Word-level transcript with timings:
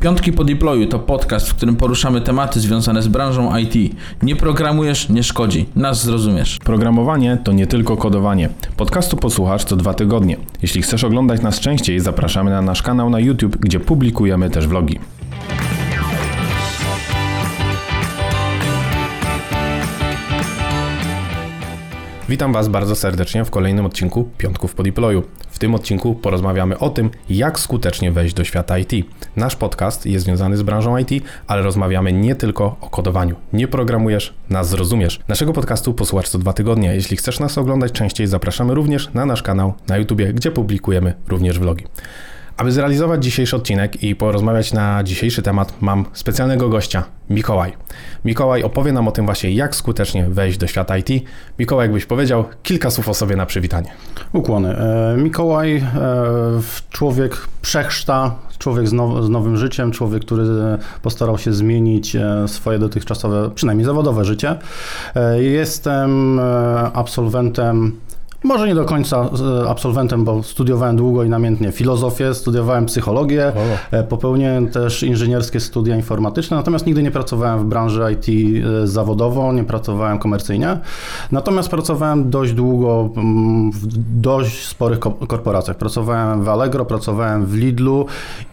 Piątki 0.00 0.32
po 0.32 0.44
deployu 0.44 0.86
to 0.86 0.98
podcast, 0.98 1.48
w 1.48 1.54
którym 1.54 1.76
poruszamy 1.76 2.20
tematy 2.20 2.60
związane 2.60 3.02
z 3.02 3.08
branżą 3.08 3.56
IT. 3.56 3.96
Nie 4.22 4.36
programujesz, 4.36 5.08
nie 5.08 5.22
szkodzi. 5.22 5.66
Nas 5.76 6.04
zrozumiesz. 6.04 6.58
Programowanie 6.64 7.38
to 7.44 7.52
nie 7.52 7.66
tylko 7.66 7.96
kodowanie. 7.96 8.48
Podcastu 8.76 9.16
posłuchasz 9.16 9.64
co 9.64 9.76
dwa 9.76 9.94
tygodnie. 9.94 10.36
Jeśli 10.62 10.82
chcesz 10.82 11.04
oglądać 11.04 11.42
nas 11.42 11.60
częściej, 11.60 12.00
zapraszamy 12.00 12.50
na 12.50 12.62
nasz 12.62 12.82
kanał 12.82 13.10
na 13.10 13.20
YouTube, 13.20 13.56
gdzie 13.56 13.80
publikujemy 13.80 14.50
też 14.50 14.66
vlogi. 14.66 14.98
Witam 22.28 22.52
Was 22.52 22.68
bardzo 22.68 22.96
serdecznie 22.96 23.44
w 23.44 23.50
kolejnym 23.50 23.86
odcinku 23.86 24.28
Piątków 24.38 24.74
po 24.74 24.82
deployu. 24.82 25.22
W 25.50 25.58
tym 25.58 25.74
odcinku 25.74 26.14
porozmawiamy 26.14 26.78
o 26.78 26.90
tym, 26.90 27.10
jak 27.30 27.60
skutecznie 27.60 28.12
wejść 28.12 28.34
do 28.34 28.44
świata 28.44 28.78
IT. 28.78 28.92
Nasz 29.36 29.56
podcast 29.56 30.06
jest 30.06 30.24
związany 30.24 30.56
z 30.56 30.62
branżą 30.62 30.98
IT, 30.98 31.10
ale 31.46 31.62
rozmawiamy 31.62 32.12
nie 32.12 32.34
tylko 32.34 32.76
o 32.80 32.90
kodowaniu. 32.90 33.36
Nie 33.52 33.68
programujesz, 33.68 34.34
nas 34.50 34.68
zrozumiesz. 34.68 35.20
Naszego 35.28 35.52
podcastu 35.52 35.94
posłuchasz 35.94 36.28
co 36.28 36.38
dwa 36.38 36.52
tygodnie. 36.52 36.94
Jeśli 36.94 37.16
chcesz 37.16 37.40
nas 37.40 37.58
oglądać 37.58 37.92
częściej, 37.92 38.26
zapraszamy 38.26 38.74
również 38.74 39.14
na 39.14 39.26
nasz 39.26 39.42
kanał 39.42 39.74
na 39.88 39.96
YouTube, 39.96 40.22
gdzie 40.22 40.50
publikujemy 40.50 41.14
również 41.28 41.58
vlogi. 41.58 41.84
Aby 42.58 42.72
zrealizować 42.72 43.24
dzisiejszy 43.24 43.56
odcinek 43.56 44.02
i 44.02 44.16
porozmawiać 44.16 44.72
na 44.72 45.04
dzisiejszy 45.04 45.42
temat, 45.42 45.72
mam 45.80 46.04
specjalnego 46.12 46.68
gościa, 46.68 47.04
Mikołaj. 47.30 47.72
Mikołaj 48.24 48.62
opowie 48.62 48.92
nam 48.92 49.08
o 49.08 49.12
tym 49.12 49.24
właśnie, 49.24 49.50
jak 49.50 49.76
skutecznie 49.76 50.28
wejść 50.28 50.58
do 50.58 50.66
świata 50.66 50.98
IT. 50.98 51.08
Mikołaj, 51.58 51.84
jakbyś 51.84 52.06
powiedział 52.06 52.44
kilka 52.62 52.90
słów 52.90 53.08
o 53.08 53.14
sobie 53.14 53.36
na 53.36 53.46
przywitanie. 53.46 53.90
Ukłony. 54.32 54.76
E, 54.76 55.16
Mikołaj, 55.16 55.76
e, 55.76 55.82
człowiek 56.90 57.36
przechrzta, 57.62 58.34
człowiek 58.58 58.88
z, 58.88 58.92
now, 58.92 59.24
z 59.24 59.28
nowym 59.28 59.56
życiem, 59.56 59.92
człowiek, 59.92 60.24
który 60.24 60.44
postarał 61.02 61.38
się 61.38 61.52
zmienić 61.52 62.16
e, 62.16 62.48
swoje 62.48 62.78
dotychczasowe, 62.78 63.50
przynajmniej 63.54 63.86
zawodowe 63.86 64.24
życie. 64.24 64.56
Jestem 65.38 66.40
absolwentem 66.92 67.92
może 68.44 68.66
nie 68.66 68.74
do 68.74 68.84
końca 68.84 69.30
absolwentem, 69.68 70.24
bo 70.24 70.42
studiowałem 70.42 70.96
długo 70.96 71.24
i 71.24 71.28
namiętnie 71.28 71.72
filozofię, 71.72 72.34
studiowałem 72.34 72.86
psychologię, 72.86 73.52
o. 73.92 73.96
E, 73.96 74.02
popełniłem 74.02 74.68
też 74.68 75.02
inżynierskie 75.02 75.60
studia 75.60 75.96
informatyczne, 75.96 76.56
natomiast 76.56 76.86
nigdy 76.86 77.02
nie 77.02 77.10
pracowałem 77.10 77.60
w 77.60 77.64
branży 77.64 78.02
IT 78.12 78.28
e, 78.28 78.86
zawodowo, 78.86 79.52
nie 79.52 79.64
pracowałem 79.64 80.18
komercyjnie. 80.18 80.78
Natomiast 81.32 81.68
pracowałem 81.68 82.30
dość 82.30 82.52
długo 82.52 83.10
mm, 83.16 83.70
w 83.70 83.86
dość 84.20 84.66
sporych 84.66 84.98
korporacjach. 84.98 85.76
Pracowałem 85.76 86.44
w 86.44 86.48
Allegro, 86.48 86.84
pracowałem 86.84 87.46
w 87.46 87.54
Lidlu 87.54 88.06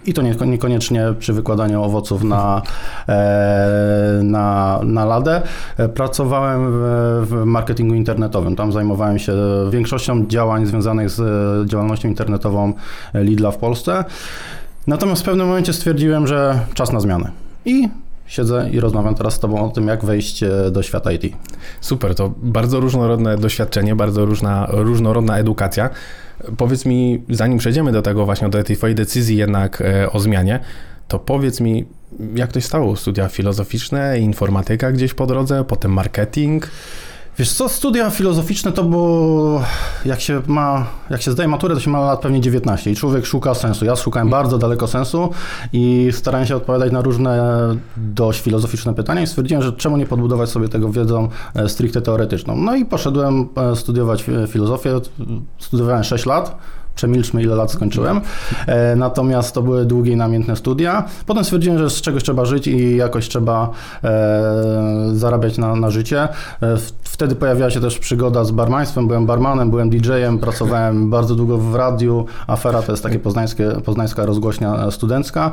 i 0.06 0.14
to 0.14 0.22
niekoniecznie 0.46 1.14
przy 1.20 1.34
wykładaniu 1.34 1.84
owoców 1.84 2.24
na, 2.24 2.62
e, 3.08 4.20
na, 4.24 4.80
na 4.84 5.06
ladę. 5.06 5.42
Pracowałem 5.94 6.72
w 7.26 7.42
marketingu 7.46 7.96
internetowym, 7.96 8.56
tam 8.56 8.72
zajmowałem 8.72 9.20
się 9.20 9.34
większością 9.76 10.28
działań 10.28 10.66
związanych 10.66 11.10
z 11.10 11.20
e, 11.20 11.70
działalnością 11.70 12.08
internetową 12.08 12.74
e, 13.14 13.24
Lidla 13.24 13.52
w 13.52 13.58
Polsce. 13.58 14.04
Natomiast 14.88 15.22
w 15.22 15.26
pewnym 15.26 15.48
momencie 15.48 15.74
stwierdziłem, 15.74 16.28
że 16.28 16.60
czas 16.74 16.92
na 16.92 17.00
zmianę. 17.00 17.32
I 17.66 17.90
siedzę 18.28 18.70
i 18.72 18.80
rozmawiam 18.80 19.16
teraz 19.16 19.34
z 19.34 19.40
Tobą 19.40 19.66
o 19.66 19.70
tym, 19.70 19.88
jak 19.88 20.06
wejść 20.06 20.44
e, 20.44 20.72
do 20.72 20.84
świata 20.84 21.12
IT. 21.12 21.36
Super, 21.82 22.16
to 22.16 22.34
bardzo 22.38 22.80
różnorodne 22.80 23.38
doświadczenie, 23.38 23.96
bardzo 23.96 24.26
różna, 24.26 24.68
różnorodna 24.70 25.38
edukacja. 25.38 25.90
Powiedz 26.58 26.86
mi, 26.86 27.24
zanim 27.30 27.58
przejdziemy 27.58 27.92
do 27.92 28.02
tego 28.02 28.26
właśnie, 28.26 28.50
do 28.50 28.64
tej 28.64 28.76
Twojej 28.76 28.96
decyzji 28.96 29.38
jednak 29.38 29.84
o 30.12 30.20
zmianie, 30.20 30.60
to 31.08 31.20
powiedz 31.20 31.62
mi, 31.62 31.86
jak 32.36 32.52
to 32.52 32.60
się 32.60 32.68
stało? 32.68 32.96
Studia 32.96 33.28
filozoficzne, 33.28 34.20
informatyka 34.20 34.92
gdzieś 34.92 35.14
po 35.14 35.26
drodze, 35.28 35.64
potem 35.64 35.94
marketing? 35.94 36.68
Wiesz 37.38 37.54
co, 37.54 37.70
studia 37.70 38.10
filozoficzne 38.10 38.72
to 38.72 38.84
było, 38.84 39.62
jak 40.06 40.22
się 40.22 40.42
ma, 40.48 40.86
jak 41.10 41.22
się 41.22 41.32
zdaje 41.32 41.48
maturę, 41.48 41.76
to 41.76 41.82
się 41.82 41.90
ma 41.90 42.00
lat 42.00 42.22
pewnie 42.22 42.42
19 42.42 42.92
i 42.92 42.96
człowiek 42.96 43.26
szuka 43.26 43.54
sensu. 43.54 43.86
Ja 43.86 43.96
szukałem 43.96 44.30
bardzo 44.30 44.58
daleko 44.58 44.88
sensu 44.88 45.30
i 45.74 46.10
starałem 46.12 46.48
się 46.48 46.56
odpowiadać 46.56 46.92
na 46.92 47.02
różne 47.02 47.60
dość 47.98 48.42
filozoficzne 48.42 48.94
pytania 48.94 49.22
i 49.22 49.28
stwierdziłem, 49.28 49.64
że 49.64 49.74
czemu 49.74 49.98
nie 49.98 50.06
podbudować 50.06 50.50
sobie 50.50 50.70
tego 50.70 50.90
wiedzą 50.90 51.30
e, 51.56 51.70
stricte 51.70 52.02
teoretyczną. 52.02 52.56
No 52.56 52.76
i 52.76 52.86
poszedłem 52.86 53.50
e, 53.56 53.76
studiować 53.76 54.26
filozofię, 54.48 55.00
studiowałem 55.60 56.04
6 56.04 56.26
lat, 56.26 56.58
przemilczmy 56.96 57.44
ile 57.44 57.56
lat 57.56 57.72
skończyłem. 57.72 58.22
E, 58.68 58.96
natomiast 58.96 59.56
to 59.56 59.62
były 59.62 59.86
długie 59.86 60.12
i 60.12 60.16
namiętne 60.16 60.56
studia. 60.56 61.04
Potem 61.26 61.44
stwierdziłem, 61.44 61.78
że 61.78 61.90
z 61.90 62.02
czegoś 62.02 62.24
trzeba 62.24 62.46
żyć 62.46 62.68
i 62.68 62.96
jakoś 62.96 63.30
trzeba 63.30 63.70
e, 64.04 64.54
zarabiać 65.14 65.58
na, 65.58 65.76
na 65.76 65.90
życie. 65.90 66.22
E, 66.22 66.78
wtedy 67.04 67.36
pojawiła 67.36 67.70
się 67.70 67.80
też 67.80 68.00
przygoda 68.00 68.44
z 68.44 68.52
barmaństwem. 68.52 69.08
Byłem 69.08 69.26
barmanem, 69.26 69.70
byłem 69.70 69.90
DJ-em, 69.90 70.40
pracowałem 70.40 71.10
bardzo 71.16 71.36
długo 71.36 71.58
w 71.58 71.76
radiu. 71.76 72.26
Afera 72.48 72.82
to 72.82 72.92
jest 72.92 73.04
takie 73.04 73.20
poznańskie, 73.20 73.72
poznańska 73.86 74.26
rozgłośnia 74.26 74.92
studencka. 74.92 75.52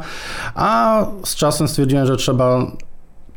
A 0.55 1.05
z 1.25 1.35
czasem 1.35 1.69
stwierdziłem, 1.69 2.07
że 2.07 2.17
trzeba 2.17 2.67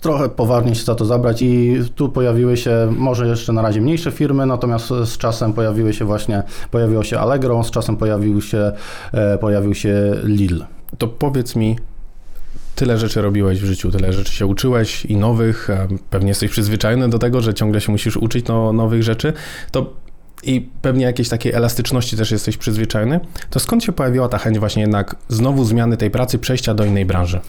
trochę 0.01 0.29
poważnie 0.29 0.75
się 0.75 0.83
za 0.83 0.95
to 0.95 1.05
zabrać 1.05 1.41
i 1.41 1.79
tu 1.95 2.09
pojawiły 2.09 2.57
się 2.57 2.93
może 2.97 3.27
jeszcze 3.27 3.53
na 3.53 3.61
razie 3.61 3.81
mniejsze 3.81 4.11
firmy, 4.11 4.45
natomiast 4.45 4.87
z 4.87 5.17
czasem 5.17 5.53
pojawiły 5.53 5.93
się 5.93 6.05
właśnie, 6.05 6.43
pojawiło 6.71 7.03
się 7.03 7.19
Allegro, 7.19 7.63
z 7.63 7.71
czasem 7.71 7.97
pojawił 7.97 8.41
się, 8.41 8.71
e, 9.13 9.37
pojawił 9.37 9.75
się 9.75 10.15
Lidl. 10.23 10.63
To 10.97 11.07
powiedz 11.07 11.55
mi, 11.55 11.75
tyle 12.75 12.97
rzeczy 12.97 13.21
robiłeś 13.21 13.61
w 13.61 13.65
życiu, 13.65 13.91
tyle 13.91 14.13
rzeczy 14.13 14.33
się 14.33 14.45
uczyłeś 14.45 15.05
i 15.05 15.17
nowych, 15.17 15.69
pewnie 16.09 16.27
jesteś 16.27 16.51
przyzwyczajony 16.51 17.09
do 17.09 17.19
tego, 17.19 17.41
że 17.41 17.53
ciągle 17.53 17.81
się 17.81 17.91
musisz 17.91 18.17
uczyć 18.17 18.47
no, 18.47 18.73
nowych 18.73 19.03
rzeczy, 19.03 19.33
to 19.71 19.93
i 20.43 20.69
pewnie 20.81 21.05
jakiejś 21.05 21.29
takiej 21.29 21.53
elastyczności 21.53 22.17
też 22.17 22.31
jesteś 22.31 22.57
przyzwyczajony, 22.57 23.19
to 23.49 23.59
skąd 23.59 23.83
się 23.83 23.91
pojawiła 23.91 24.29
ta 24.29 24.37
chęć 24.37 24.59
właśnie 24.59 24.81
jednak 24.81 25.15
znowu 25.29 25.65
zmiany 25.65 25.97
tej 25.97 26.11
pracy, 26.11 26.39
przejścia 26.39 26.73
do 26.73 26.85
innej 26.85 27.05
branży? 27.05 27.39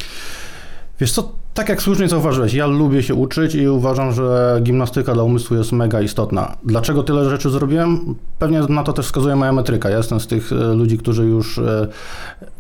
Wiesz 1.01 1.13
co, 1.13 1.33
tak 1.57 1.69
jak 1.69 1.83
słusznie 1.83 2.09
zauważyłeś, 2.09 2.55
ja 2.55 2.67
lubię 2.67 3.03
się 3.03 3.15
uczyć 3.15 3.55
i 3.55 3.69
uważam, 3.69 4.13
że 4.13 4.59
gimnastyka 4.63 5.15
dla 5.15 5.23
umysłu 5.23 5.57
jest 5.57 5.73
mega 5.73 6.01
istotna. 6.01 6.57
Dlaczego 6.65 7.03
tyle 7.03 7.31
rzeczy 7.31 7.51
zrobiłem? 7.51 8.15
Pewnie 8.39 8.61
na 8.61 8.83
to 8.83 8.93
też 8.93 9.07
wskazuje 9.07 9.37
moja 9.37 9.53
metryka. 9.53 9.91
Ja 9.91 9.97
jestem 9.97 10.21
z 10.21 10.27
tych 10.27 10.53
e, 10.53 10.55
ludzi, 10.55 10.99
którzy 10.99 11.25
już 11.25 11.59
e, 11.59 11.89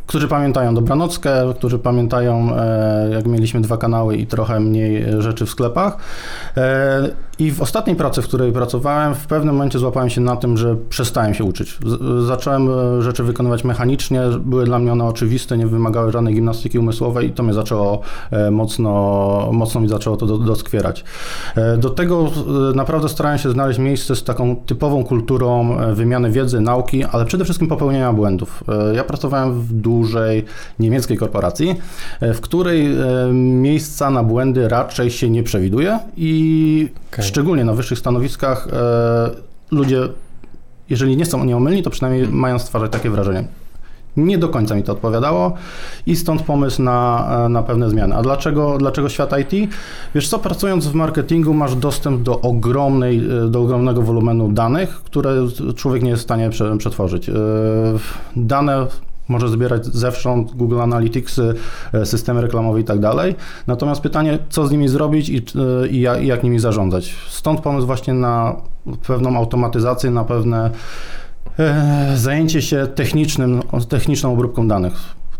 którzy 0.06 0.28
pamiętają 0.28 0.74
Dobranockę, 0.74 1.54
którzy 1.54 1.78
pamiętają, 1.78 2.56
e, 2.56 3.08
jak 3.12 3.26
mieliśmy 3.26 3.60
dwa 3.60 3.76
kanały 3.76 4.16
i 4.16 4.26
trochę 4.26 4.60
mniej 4.60 5.04
rzeczy 5.18 5.46
w 5.46 5.50
sklepach. 5.50 5.96
I 7.38 7.52
w 7.52 7.62
ostatniej 7.62 7.96
pracy, 7.96 8.22
w 8.22 8.24
której 8.28 8.52
pracowałem, 8.52 9.14
w 9.14 9.26
pewnym 9.26 9.54
momencie 9.54 9.78
złapałem 9.78 10.10
się 10.10 10.20
na 10.20 10.36
tym, 10.36 10.56
że 10.56 10.76
przestałem 10.88 11.34
się 11.34 11.44
uczyć. 11.44 11.78
Zacząłem 12.26 12.68
rzeczy 13.02 13.22
wykonywać 13.22 13.64
mechanicznie, 13.64 14.20
były 14.40 14.64
dla 14.64 14.78
mnie 14.78 14.92
one 14.92 15.04
oczywiste, 15.04 15.58
nie 15.58 15.66
wymagały 15.66 16.12
żadnej 16.12 16.34
gimnastyki 16.34 16.78
umysłowej 16.78 17.28
i 17.28 17.32
to 17.32 17.42
mnie 17.42 17.54
zaczęło 17.54 18.00
mocno 18.50 18.85
mocno, 18.86 19.52
mocno 19.52 19.80
mi 19.80 19.88
zaczęło 19.88 20.16
to 20.16 20.26
doskwierać. 20.26 21.04
E, 21.56 21.76
do 21.76 21.90
tego 21.90 22.30
e, 22.72 22.76
naprawdę 22.76 23.08
starałem 23.08 23.38
się 23.38 23.50
znaleźć 23.50 23.78
miejsce 23.78 24.16
z 24.16 24.24
taką 24.24 24.56
typową 24.56 25.04
kulturą 25.04 25.78
e, 25.78 25.94
wymiany 25.94 26.30
wiedzy, 26.30 26.60
nauki, 26.60 27.04
ale 27.04 27.24
przede 27.24 27.44
wszystkim 27.44 27.68
popełnienia 27.68 28.12
błędów. 28.12 28.64
Ja 28.94 29.04
pracowałem 29.04 29.60
w 29.60 29.72
dużej 29.72 30.44
niemieckiej 30.78 31.16
korporacji, 31.16 31.76
w 32.20 32.40
której 32.40 32.88
miejsca 33.32 34.10
na 34.10 34.22
błędy 34.22 34.68
raczej 34.68 35.10
się 35.10 35.30
nie 35.30 35.42
przewiduje 35.42 35.98
i 36.16 36.88
okay. 37.12 37.24
szczególnie 37.24 37.64
na 37.64 37.72
wyższych 37.72 37.98
stanowiskach 37.98 38.68
ludzie 39.70 40.08
jeżeli 40.90 41.16
nie 41.16 41.26
są 41.26 41.44
nieomylni, 41.44 41.82
to 41.82 41.90
przynajmniej 41.90 42.28
mają 42.28 42.58
stwarzać 42.58 42.92
takie 42.92 43.10
wrażenie. 43.10 43.44
Nie 44.16 44.38
do 44.38 44.48
końca 44.48 44.74
mi 44.74 44.82
to 44.82 44.92
odpowiadało 44.92 45.52
i 46.06 46.16
stąd 46.16 46.42
pomysł 46.42 46.82
na, 46.82 47.48
na 47.48 47.62
pewne 47.62 47.90
zmiany. 47.90 48.14
A 48.14 48.22
dlaczego, 48.22 48.78
dlaczego 48.78 49.08
świat 49.08 49.30
IT? 49.38 49.70
Wiesz 50.14 50.28
co, 50.28 50.38
pracując 50.38 50.86
w 50.86 50.94
marketingu 50.94 51.54
masz 51.54 51.76
dostęp 51.76 52.22
do 52.22 52.40
ogromnej, 52.40 53.22
do 53.48 53.60
ogromnego 53.60 54.02
wolumenu 54.02 54.52
danych, 54.52 54.90
które 54.90 55.32
człowiek 55.76 56.02
nie 56.02 56.10
jest 56.10 56.22
w 56.22 56.24
stanie 56.24 56.50
przetworzyć. 56.78 57.28
E, 57.28 57.32
dane 58.36 58.86
może 59.28 59.48
zbierać 59.48 59.86
zewsząd 59.86 60.56
Google 60.56 60.80
Analytics, 60.80 61.40
e, 61.92 62.06
systemy 62.06 62.40
reklamowe 62.40 62.80
i 62.80 62.84
tak 62.84 62.98
dalej. 62.98 63.34
Natomiast 63.66 64.00
pytanie, 64.00 64.38
co 64.48 64.66
z 64.66 64.70
nimi 64.70 64.88
zrobić 64.88 65.28
i, 65.28 65.36
e, 65.36 65.88
i, 65.88 66.00
jak, 66.00 66.22
i 66.22 66.26
jak 66.26 66.42
nimi 66.42 66.58
zarządzać. 66.58 67.14
Stąd 67.28 67.60
pomysł 67.60 67.86
właśnie 67.86 68.14
na 68.14 68.56
pewną 69.06 69.36
automatyzację, 69.36 70.10
na 70.10 70.24
pewne 70.24 70.70
E, 70.70 71.25
zajęcie 72.14 72.62
się 72.62 72.86
technicznym, 72.86 73.62
techniczną 73.88 74.32
obróbką 74.32 74.68
danych. 74.68 74.92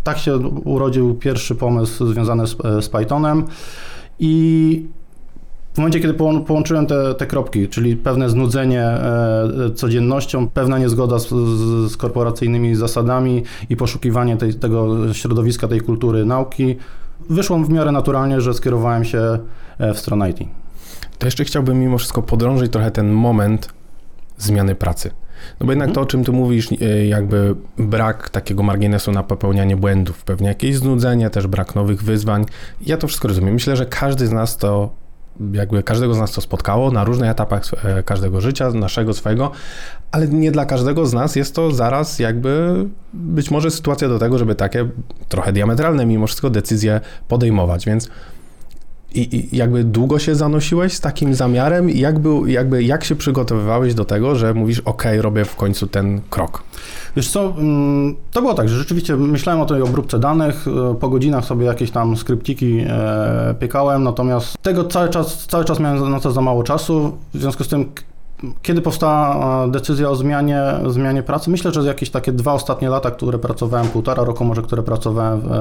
Tak 0.04 0.18
się 0.18 0.36
urodził 0.64 1.14
pierwszy 1.14 1.54
pomysł 1.54 2.06
związany 2.12 2.46
z, 2.46 2.56
z 2.84 2.88
Pythonem 2.88 3.44
i 4.18 4.86
W 5.74 5.78
momencie, 5.78 6.00
kiedy 6.00 6.14
połą- 6.14 6.44
połączyłem 6.44 6.86
te, 6.86 7.14
te 7.14 7.26
kropki, 7.26 7.68
czyli 7.68 7.96
pewne 7.96 8.30
znudzenie 8.30 8.82
e, 8.82 9.48
codziennością, 9.74 10.48
pewna 10.48 10.78
niezgoda 10.78 11.18
z, 11.18 11.28
z, 11.90 11.96
korporacyjnymi 11.96 12.74
zasadami 12.74 13.42
i 13.70 13.76
poszukiwanie 13.76 14.36
tej, 14.36 14.54
tego 14.54 15.14
środowiska, 15.14 15.68
tej 15.68 15.80
kultury 15.80 16.24
nauki, 16.24 16.76
wyszło 17.30 17.58
w 17.58 17.70
miarę 17.70 17.92
naturalnie, 17.92 18.40
że 18.40 18.54
skierowałem 18.54 19.04
się 19.04 19.38
e, 19.78 19.94
w 19.94 19.98
stronę 19.98 20.30
IT. 20.30 20.38
To 21.18 21.26
jeszcze 21.26 21.44
chciałbym 21.44 21.80
mimo 21.80 21.98
wszystko 21.98 22.22
podrążyć 22.22 22.72
trochę 22.72 22.90
ten 22.90 23.12
moment 23.12 23.68
zmiany 24.38 24.74
pracy. 24.74 25.10
No 25.60 25.66
bo 25.66 25.72
jednak 25.72 25.92
to, 25.92 26.00
o 26.00 26.06
czym 26.06 26.24
ty 26.24 26.32
mówisz, 26.32 26.68
e, 26.72 27.06
jakby 27.06 27.54
brak 27.78 28.30
takiego 28.30 28.62
marginesu 28.62 29.12
na 29.12 29.22
popełnianie 29.22 29.76
błędów, 29.76 30.24
pewnie 30.24 30.48
jakieś 30.48 30.76
znudzenie, 30.76 31.30
też 31.30 31.46
brak 31.46 31.74
nowych 31.74 32.02
wyzwań. 32.02 32.44
Ja 32.80 32.96
to 32.96 33.06
wszystko 33.06 33.28
rozumiem. 33.28 33.54
Myślę, 33.54 33.76
że 33.76 33.86
każdy 33.86 34.26
z 34.26 34.32
nas 34.32 34.56
to, 34.56 34.90
jakby 35.52 35.82
każdego 35.82 36.14
z 36.14 36.18
nas 36.18 36.32
to 36.32 36.40
spotkało 36.40 36.90
na 36.90 37.04
różnych 37.04 37.30
etapach 37.30 37.62
e, 37.84 38.02
każdego 38.02 38.40
życia, 38.40 38.70
naszego, 38.70 39.14
swojego, 39.14 39.50
ale 40.10 40.28
nie 40.28 40.52
dla 40.52 40.66
każdego 40.66 41.06
z 41.06 41.12
nas 41.12 41.36
jest 41.36 41.54
to 41.54 41.70
zaraz 41.70 42.18
jakby 42.18 42.84
być 43.14 43.50
może 43.50 43.70
sytuacja 43.70 44.08
do 44.08 44.18
tego, 44.18 44.38
żeby 44.38 44.54
takie 44.54 44.88
trochę 45.28 45.52
diametralne 45.52 46.06
mimo 46.06 46.26
wszystko 46.26 46.50
decyzje 46.50 47.00
podejmować, 47.28 47.86
więc 47.86 48.08
i, 49.16 49.36
I, 49.36 49.56
jakby 49.56 49.84
długo 49.84 50.18
się 50.18 50.34
zanosiłeś 50.34 50.92
z 50.92 51.00
takim 51.00 51.34
zamiarem 51.34 51.90
i 51.90 51.98
jak, 51.98 52.18
był, 52.18 52.46
jakby, 52.46 52.82
jak 52.82 53.04
się 53.04 53.16
przygotowywałeś 53.16 53.94
do 53.94 54.04
tego, 54.04 54.34
że 54.34 54.54
mówisz, 54.54 54.80
ok, 54.80 55.04
robię 55.20 55.44
w 55.44 55.56
końcu 55.56 55.86
ten 55.86 56.20
krok? 56.30 56.62
Wiesz 57.16 57.30
co, 57.30 57.54
mm, 57.58 58.16
to 58.32 58.40
było 58.40 58.54
tak, 58.54 58.68
że 58.68 58.76
rzeczywiście 58.76 59.16
myślałem 59.16 59.60
o 59.62 59.66
tej 59.66 59.82
obróbce 59.82 60.18
danych, 60.18 60.66
e, 60.68 60.94
po 60.94 61.08
godzinach 61.08 61.44
sobie 61.44 61.66
jakieś 61.66 61.90
tam 61.90 62.16
skryptiki 62.16 62.84
e, 62.88 63.54
piekałem, 63.60 64.02
natomiast 64.02 64.62
tego 64.62 64.84
cały 64.84 65.08
czas, 65.08 65.46
cały 65.46 65.64
czas 65.64 65.80
miałem 65.80 66.10
na 66.10 66.20
to 66.20 66.32
za 66.32 66.40
mało 66.40 66.62
czasu, 66.62 67.12
w 67.34 67.40
związku 67.40 67.64
z 67.64 67.68
tym 67.68 67.92
kiedy 68.62 68.82
powstała 68.82 69.64
e, 69.64 69.70
decyzja 69.70 70.10
o 70.10 70.16
zmianie, 70.16 70.62
zmianie 70.86 71.22
pracy? 71.22 71.50
Myślę, 71.50 71.72
że 71.72 71.82
jakieś 71.82 72.10
takie 72.10 72.32
dwa 72.32 72.52
ostatnie 72.52 72.88
lata, 72.88 73.10
które 73.10 73.38
pracowałem, 73.38 73.86
półtora 73.88 74.24
roku 74.24 74.44
może, 74.44 74.62
które 74.62 74.82
pracowałem 74.82 75.40
w, 75.40 75.52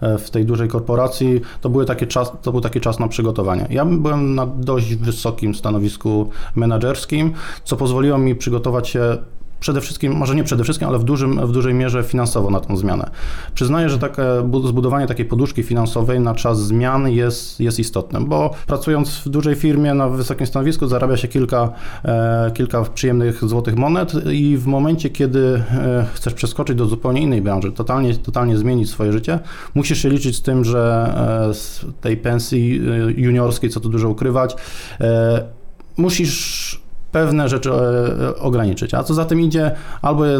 e, 0.00 0.18
w 0.18 0.30
tej 0.30 0.44
dużej 0.44 0.68
korporacji, 0.68 1.40
to, 1.60 1.70
były 1.70 1.84
takie 1.84 2.06
czas, 2.06 2.32
to 2.42 2.52
był 2.52 2.60
taki 2.60 2.80
czas 2.80 2.98
na 2.98 3.08
przygotowanie. 3.08 3.66
Ja 3.70 3.84
byłem 3.84 4.34
na 4.34 4.46
dość 4.46 4.94
wysokim 4.94 5.54
stanowisku 5.54 6.30
menedżerskim, 6.54 7.32
co 7.64 7.76
pozwoliło 7.76 8.18
mi 8.18 8.34
przygotować 8.34 8.88
się 8.88 9.18
przede 9.60 9.80
wszystkim, 9.80 10.12
może 10.12 10.34
nie 10.34 10.44
przede 10.44 10.64
wszystkim, 10.64 10.88
ale 10.88 10.98
w, 10.98 11.04
dużym, 11.04 11.46
w 11.46 11.52
dużej 11.52 11.74
mierze 11.74 12.02
finansowo 12.02 12.50
na 12.50 12.60
tą 12.60 12.76
zmianę. 12.76 13.10
Przyznaję, 13.54 13.88
że 13.88 13.98
takie 13.98 14.22
zbudowanie 14.66 15.06
takiej 15.06 15.24
poduszki 15.24 15.62
finansowej 15.62 16.20
na 16.20 16.34
czas 16.34 16.66
zmian 16.66 17.08
jest, 17.08 17.60
jest 17.60 17.78
istotne, 17.78 18.20
bo 18.20 18.50
pracując 18.66 19.18
w 19.18 19.28
dużej 19.28 19.54
firmie 19.54 19.94
na 19.94 20.08
wysokim 20.08 20.46
stanowisku 20.46 20.86
zarabia 20.86 21.16
się 21.16 21.28
kilka, 21.28 21.72
e, 22.04 22.50
kilka 22.54 22.82
przyjemnych 22.82 23.44
złotych 23.44 23.76
monet 23.76 24.12
i 24.32 24.56
w 24.56 24.66
momencie, 24.66 25.10
kiedy 25.10 25.62
e, 25.70 26.06
chcesz 26.14 26.34
przeskoczyć 26.34 26.76
do 26.76 26.86
zupełnie 26.86 27.22
innej 27.22 27.42
branży, 27.42 27.72
totalnie, 27.72 28.14
totalnie 28.14 28.56
zmienić 28.56 28.90
swoje 28.90 29.12
życie, 29.12 29.38
musisz 29.74 30.02
się 30.02 30.08
liczyć 30.08 30.36
z 30.36 30.42
tym, 30.42 30.64
że 30.64 31.14
e, 31.50 31.54
z 31.54 31.86
tej 32.00 32.16
pensji 32.16 32.80
juniorskiej, 33.16 33.70
co 33.70 33.80
tu 33.80 33.88
dużo 33.88 34.08
ukrywać, 34.08 34.56
musisz 35.96 36.79
pewne 37.12 37.48
rzeczy 37.48 37.70
e, 37.72 38.36
ograniczyć. 38.36 38.94
A 38.94 39.02
co 39.02 39.14
za 39.14 39.24
tym 39.24 39.40
idzie, 39.40 39.70
albo 40.02 40.26
je 40.26 40.38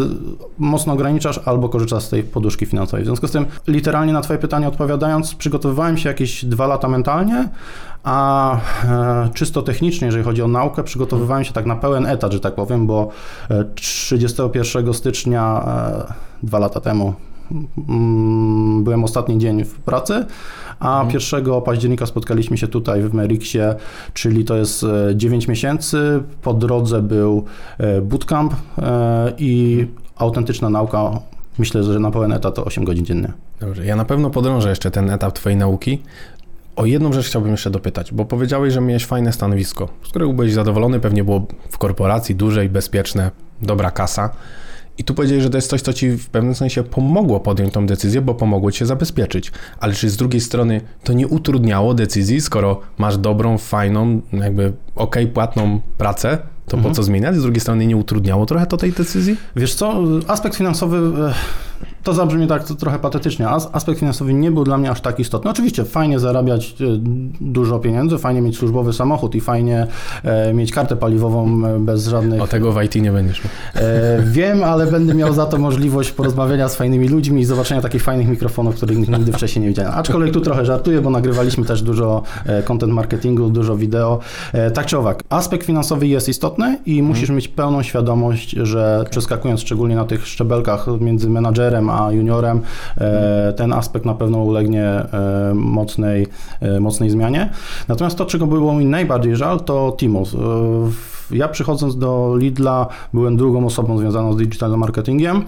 mocno 0.58 0.92
ograniczasz, 0.92 1.40
albo 1.44 1.68
korzystasz 1.68 2.02
z 2.02 2.08
tej 2.08 2.22
poduszki 2.22 2.66
finansowej. 2.66 3.04
W 3.04 3.06
związku 3.06 3.28
z 3.28 3.32
tym, 3.32 3.46
literalnie 3.66 4.12
na 4.12 4.20
Twoje 4.20 4.38
pytanie 4.38 4.68
odpowiadając, 4.68 5.34
przygotowywałem 5.34 5.98
się 5.98 6.08
jakieś 6.08 6.44
dwa 6.44 6.66
lata 6.66 6.88
mentalnie, 6.88 7.48
a 8.04 8.56
e, 8.84 9.28
czysto 9.34 9.62
technicznie, 9.62 10.06
jeżeli 10.06 10.24
chodzi 10.24 10.42
o 10.42 10.48
naukę, 10.48 10.82
przygotowywałem 10.84 11.44
się 11.44 11.52
tak 11.52 11.66
na 11.66 11.76
pełen 11.76 12.06
etat, 12.06 12.32
że 12.32 12.40
tak 12.40 12.54
powiem, 12.54 12.86
bo 12.86 13.08
31 13.74 14.88
e, 14.88 14.94
stycznia 14.94 15.64
dwa 16.42 16.58
lata 16.58 16.80
temu 16.80 17.14
byłem 18.82 19.04
ostatni 19.04 19.38
dzień 19.38 19.64
w 19.64 19.74
pracy, 19.80 20.26
a 20.80 21.04
1 21.12 21.40
mhm. 21.40 21.62
października 21.62 22.06
spotkaliśmy 22.06 22.58
się 22.58 22.68
tutaj 22.68 23.02
w 23.02 23.14
Meriksie, 23.14 23.58
czyli 24.14 24.44
to 24.44 24.56
jest 24.56 24.86
9 25.14 25.44
e, 25.44 25.48
miesięcy. 25.48 26.22
Po 26.42 26.54
drodze 26.54 27.02
był 27.02 27.44
e, 27.78 28.00
bootcamp 28.00 28.54
e, 28.78 29.32
i 29.38 29.86
autentyczna 30.16 30.70
nauka. 30.70 31.10
Myślę, 31.58 31.82
że 31.82 31.98
na 31.98 32.10
pełen 32.10 32.32
etat 32.32 32.54
to 32.54 32.64
8 32.64 32.84
godzin 32.84 33.04
dziennie. 33.04 33.32
Dobrze, 33.60 33.86
ja 33.86 33.96
na 33.96 34.04
pewno 34.04 34.30
podrążę 34.30 34.70
jeszcze 34.70 34.90
ten 34.90 35.10
etap 35.10 35.32
Twojej 35.32 35.58
nauki. 35.58 36.02
O 36.76 36.86
jedną 36.86 37.12
rzecz 37.12 37.26
chciałbym 37.26 37.50
jeszcze 37.50 37.70
dopytać, 37.70 38.12
bo 38.12 38.24
powiedziałeś, 38.24 38.72
że 38.72 38.80
miałeś 38.80 39.06
fajne 39.06 39.32
stanowisko, 39.32 39.88
z 40.04 40.08
którego 40.08 40.32
byłeś 40.32 40.52
zadowolony, 40.52 41.00
pewnie 41.00 41.24
było 41.24 41.46
w 41.70 41.78
korporacji 41.78 42.34
dużej, 42.34 42.68
bezpieczne, 42.68 43.30
dobra 43.62 43.90
kasa. 43.90 44.30
I 45.00 45.04
tu 45.04 45.14
powiedzieli, 45.14 45.42
że 45.42 45.50
to 45.50 45.58
jest 45.58 45.70
coś, 45.70 45.80
co 45.82 45.92
ci 45.92 46.10
w 46.10 46.28
pewnym 46.28 46.54
sensie 46.54 46.82
pomogło 46.82 47.40
podjąć 47.40 47.72
tą 47.72 47.86
decyzję, 47.86 48.20
bo 48.20 48.34
pomogło 48.34 48.72
ci 48.72 48.78
się 48.78 48.86
zabezpieczyć. 48.86 49.52
Ale 49.78 49.94
czy 49.94 50.10
z 50.10 50.16
drugiej 50.16 50.40
strony 50.40 50.80
to 51.04 51.12
nie 51.12 51.28
utrudniało 51.28 51.94
decyzji, 51.94 52.40
skoro 52.40 52.80
masz 52.98 53.18
dobrą, 53.18 53.58
fajną, 53.58 54.20
jakby 54.32 54.72
ok, 54.96 55.16
płatną 55.34 55.80
pracę, 55.98 56.38
to 56.66 56.76
mhm. 56.76 56.82
po 56.82 56.96
co 56.96 57.02
zmieniać? 57.02 57.36
Z 57.36 57.42
drugiej 57.42 57.60
strony 57.60 57.86
nie 57.86 57.96
utrudniało 57.96 58.46
trochę 58.46 58.66
to 58.66 58.76
tej 58.76 58.92
decyzji? 58.92 59.36
Wiesz 59.56 59.74
co, 59.74 60.02
aspekt 60.26 60.56
finansowy 60.56 60.96
e, 60.96 61.34
to 62.02 62.14
zabrzmi 62.14 62.46
tak 62.46 62.64
trochę 62.64 62.98
patetycznie. 62.98 63.48
Aspekt 63.48 63.98
finansowy 63.98 64.34
nie 64.34 64.50
był 64.50 64.64
dla 64.64 64.78
mnie 64.78 64.90
aż 64.90 65.00
tak 65.00 65.20
istotny. 65.20 65.50
Oczywiście 65.50 65.84
fajnie 65.84 66.18
zarabiać 66.18 66.72
e, 66.72 66.84
dużo 67.40 67.78
pieniędzy, 67.78 68.18
fajnie 68.18 68.40
mieć 68.40 68.58
służbowy 68.58 68.92
samochód 68.92 69.34
i 69.34 69.40
fajnie 69.40 69.86
e, 70.24 70.52
mieć 70.52 70.72
kartę 70.72 70.96
paliwową 70.96 71.62
bez 71.78 72.06
żadnych... 72.06 72.42
O 72.42 72.46
tego 72.46 72.72
w 72.72 72.82
IT 72.82 72.94
nie 72.94 73.12
będziesz. 73.12 73.42
Wiem, 74.24 74.64
ale 74.64 74.86
będę 74.86 75.14
miał 75.14 75.32
za 75.32 75.46
to 75.46 75.58
możliwość 75.58 76.12
porozmawiania 76.12 76.68
z 76.68 76.76
fajnymi 76.76 77.08
ludźmi 77.08 77.40
i 77.40 77.44
zobaczenia 77.44 77.80
takich 77.80 78.02
fajnych 78.02 78.28
mikrofonów, 78.28 78.74
których 78.74 78.98
nigdy 79.08 79.32
wcześniej 79.32 79.62
nie 79.62 79.68
widziałem. 79.68 79.92
Aczkolwiek 79.94 80.34
tu 80.34 80.40
trochę 80.40 80.64
żartuję, 80.64 81.00
bo 81.00 81.10
nagrywaliśmy 81.10 81.64
też 81.64 81.82
dużo 81.82 82.22
content 82.64 82.92
marketingu, 82.92 83.50
dużo 83.50 83.76
wideo. 83.76 84.20
Tak 84.74 84.86
czy 84.86 84.98
owak, 84.98 85.22
aspekt 85.28 85.66
finansowy 85.66 86.06
jest 86.06 86.28
istotny 86.28 86.78
i 86.86 87.02
musisz 87.02 87.22
mhm. 87.22 87.36
mieć 87.36 87.48
pełną 87.48 87.82
świadomość, 87.82 88.50
że 88.50 89.04
przeskakując 89.10 89.60
szczególnie 89.60 89.96
na 89.96 90.04
tych 90.04 90.26
szczebelkach 90.26 90.86
między 91.00 91.30
menadżerem 91.30 91.69
a 91.76 92.12
juniorem, 92.12 92.60
e, 92.98 93.52
ten 93.52 93.72
aspekt 93.72 94.06
na 94.06 94.14
pewno 94.14 94.38
ulegnie 94.38 94.84
e, 94.84 95.52
mocnej, 95.54 96.26
e, 96.60 96.80
mocnej 96.80 97.10
zmianie. 97.10 97.50
Natomiast 97.88 98.18
to, 98.18 98.26
czego 98.26 98.46
było 98.46 98.74
mi 98.74 98.84
najbardziej 98.86 99.36
żal, 99.36 99.60
to 99.60 99.96
Timos. 99.98 100.36
Ja 101.30 101.48
przychodząc 101.48 101.98
do 101.98 102.36
Lidla 102.36 102.86
byłem 103.12 103.36
drugą 103.36 103.66
osobą 103.66 103.98
związaną 103.98 104.32
z 104.32 104.36
digital 104.36 104.78
marketingiem. 104.78 105.44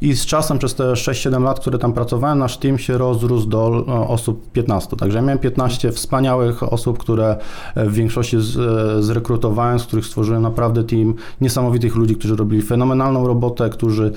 I 0.00 0.14
z 0.14 0.26
czasem, 0.26 0.58
przez 0.58 0.74
te 0.74 0.84
6-7 0.84 1.42
lat, 1.42 1.60
które 1.60 1.78
tam 1.78 1.92
pracowałem, 1.92 2.38
nasz 2.38 2.56
team 2.56 2.78
się 2.78 2.98
rozrósł 2.98 3.48
do 3.48 3.84
e, 3.88 4.08
osób 4.08 4.52
15. 4.52 4.96
Także 4.96 5.18
ja 5.18 5.22
miałem 5.22 5.38
15 5.38 5.92
wspaniałych 5.92 6.62
osób, 6.62 6.98
które 6.98 7.36
e, 7.74 7.86
w 7.86 7.92
większości 7.92 8.36
z, 8.40 8.56
e, 8.56 9.02
zrekrutowałem, 9.02 9.78
z 9.78 9.84
których 9.84 10.06
stworzyłem 10.06 10.42
naprawdę 10.42 10.84
team 10.84 11.14
niesamowitych 11.40 11.96
ludzi, 11.96 12.16
którzy 12.16 12.36
robili 12.36 12.62
fenomenalną 12.62 13.26
robotę, 13.26 13.70
którzy 13.70 14.12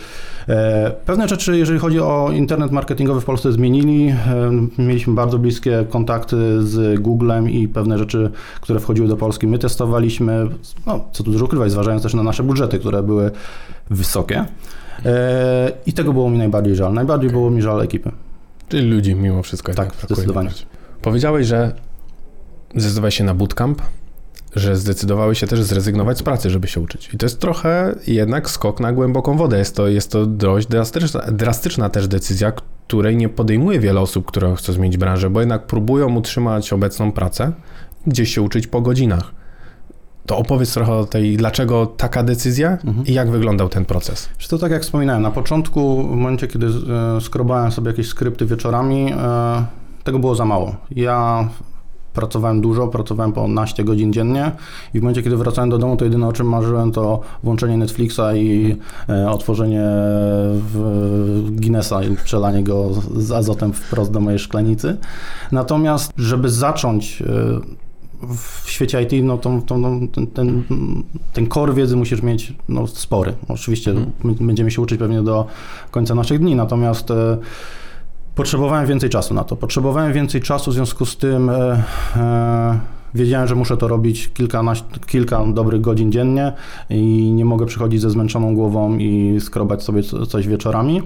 pewne 1.06 1.28
rzeczy, 1.28 1.58
jeżeli 1.58 1.80
chodzi 1.80 2.00
o 2.00 2.30
internet 2.34 2.72
marketingowy 2.72 3.22
w 3.22 3.26
Polsce, 3.26 3.52
zmienili. 3.52 4.14
Mieliśmy 4.78 5.14
bardzo 5.14 5.40
bliskie 5.40 5.86
kontakty 5.90 6.64
z 6.64 7.02
Googlem 7.02 7.50
i 7.50 7.68
pewne 7.68 7.98
rzeczy, 7.98 8.32
które 8.62 8.80
wchodziły 8.80 9.08
do 9.08 9.18
Polski, 9.18 9.48
my 9.48 9.60
testowaliśmy. 9.60 10.48
No, 10.88 11.06
co 11.12 11.24
tu 11.24 11.32
dużo 11.32 11.46
ukrywać, 11.46 11.72
zważając 11.72 12.04
też 12.04 12.14
na 12.14 12.24
nasze 12.24 12.44
budżety, 12.44 12.80
które 12.80 13.04
były 13.04 13.32
wysokie. 13.90 14.46
E, 15.06 15.72
I 15.86 15.94
tego 15.94 16.14
było 16.14 16.30
mi 16.30 16.38
najbardziej 16.38 16.76
żal. 16.76 16.94
Najbardziej 16.94 17.30
było 17.30 17.50
mi 17.50 17.62
żal 17.62 17.82
ekipy. 17.82 18.12
Czyli 18.70 18.92
ludzi 18.92 19.16
mimo 19.16 19.44
wszystko. 19.44 19.74
Tak, 19.74 19.94
zdecydowanie. 20.06 20.50
Powiedziałeś, 21.02 21.48
że 21.48 21.74
zdecydowałeś 22.76 23.16
się 23.16 23.24
na 23.24 23.34
bootcamp, 23.34 23.82
że 24.56 24.76
zdecydowałeś 24.76 25.40
się 25.40 25.48
też 25.48 25.64
zrezygnować 25.64 26.18
z 26.18 26.24
pracy, 26.24 26.50
żeby 26.50 26.68
się 26.68 26.82
uczyć. 26.82 27.10
I 27.14 27.18
to 27.18 27.26
jest 27.26 27.40
trochę 27.40 27.96
jednak 28.08 28.50
skok 28.50 28.80
na 28.80 28.94
głęboką 28.94 29.38
wodę. 29.38 29.58
Jest 29.58 29.76
to, 29.76 29.88
jest 29.88 30.12
to 30.12 30.26
dość 30.26 30.68
drastyczna, 30.68 31.22
drastyczna 31.32 31.90
też 31.90 32.08
decyzja, 32.08 32.52
której 32.88 33.18
nie 33.18 33.30
podejmuje 33.30 33.80
wiele 33.80 34.00
osób, 34.00 34.26
które 34.26 34.56
chcą 34.56 34.74
zmienić 34.74 34.98
branżę, 34.98 35.30
bo 35.30 35.40
jednak 35.40 35.68
próbują 35.68 36.16
utrzymać 36.16 36.74
obecną 36.74 37.12
pracę, 37.12 37.52
gdzieś 38.08 38.36
się 38.36 38.42
uczyć 38.42 38.68
po 38.68 38.82
godzinach. 38.82 39.32
To 40.30 40.38
opowiedz 40.38 40.74
trochę 40.74 40.94
o 40.94 41.06
tej, 41.06 41.38
dlaczego 41.38 41.86
taka 41.86 42.24
decyzja 42.24 42.78
mhm. 42.86 43.06
i 43.06 43.14
jak 43.14 43.32
wyglądał 43.32 43.70
ten 43.70 43.86
proces. 43.86 44.30
To 44.50 44.58
tak 44.58 44.72
jak 44.72 44.82
wspominałem, 44.82 45.22
na 45.22 45.32
początku, 45.32 46.04
w 46.04 46.16
momencie, 46.16 46.48
kiedy 46.48 46.68
e, 46.68 47.22
skrobałem 47.22 47.72
sobie 47.72 47.88
jakieś 47.92 48.08
skrypty 48.08 48.46
wieczorami, 48.46 49.14
e, 49.14 49.66
tego 50.04 50.20
było 50.20 50.36
za 50.36 50.46
mało. 50.46 50.76
Ja 50.92 51.50
pracowałem 52.14 52.62
dużo, 52.62 52.88
pracowałem 52.88 53.34
po 53.34 53.48
12 53.48 53.84
godzin 53.84 54.14
dziennie 54.14 54.52
i 54.94 55.00
w 55.00 55.02
momencie, 55.02 55.24
kiedy 55.24 55.38
wracałem 55.38 55.70
do 55.70 55.78
domu, 55.78 55.98
to 55.98 56.06
jedyne 56.06 56.28
o 56.28 56.34
czym 56.34 56.48
marzyłem, 56.48 56.92
to 56.92 57.22
włączenie 57.44 57.78
Netflixa 57.78 58.36
i 58.36 58.78
e, 59.10 59.30
otworzenie 59.32 59.84
Guinnessa 61.52 62.04
i 62.04 62.16
przelanie 62.16 62.64
go 62.64 62.90
z 63.16 63.32
azotem 63.32 63.74
wprost 63.74 64.12
do 64.12 64.20
mojej 64.20 64.40
szklanicy. 64.40 64.98
Natomiast, 65.52 66.12
żeby 66.18 66.50
zacząć 66.50 67.24
w 68.64 68.70
świecie 68.70 69.02
IT 69.02 69.12
no, 69.24 69.38
tą, 69.38 69.62
tą, 69.62 70.08
ten, 70.08 70.28
ten, 70.28 70.64
ten 71.34 71.48
core 71.48 71.74
wiedzy 71.74 71.96
musisz 71.96 72.22
mieć 72.22 72.54
no, 72.70 72.88
spory. 72.88 73.34
Oczywiście 73.48 73.92
Mhm. 73.92 74.36
będziemy 74.48 74.72
się 74.72 74.82
uczyć 74.82 75.00
pewnie 75.00 75.22
do 75.24 75.46
końca 75.92 76.16
naszych 76.16 76.40
dni, 76.40 76.56
natomiast 76.56 77.12
e, 77.12 77.38
potrzebowałem 78.36 78.88
więcej 78.88 79.10
czasu 79.10 79.34
na 79.34 79.44
to. 79.44 79.56
Potrzebowałem 79.56 80.14
więcej 80.14 80.42
czasu, 80.42 80.72
w 80.72 80.74
związku 80.74 81.06
z 81.06 81.18
tym 81.18 81.50
e, 81.50 81.84
e, 82.16 82.80
wiedziałem, 83.16 83.48
że 83.48 83.56
muszę 83.56 83.78
to 83.78 83.88
robić 83.88 84.32
kilka 85.08 85.46
dobrych 85.54 85.82
godzin 85.82 86.12
dziennie 86.12 86.54
i 86.90 87.32
nie 87.32 87.46
mogę 87.46 87.66
przychodzić 87.66 88.02
ze 88.02 88.10
zmęczoną 88.10 88.56
głową 88.56 88.98
i 88.98 89.38
skrobać 89.42 89.84
sobie 89.84 90.04
co- 90.04 90.26
coś 90.26 90.48
wieczorami. 90.48 91.02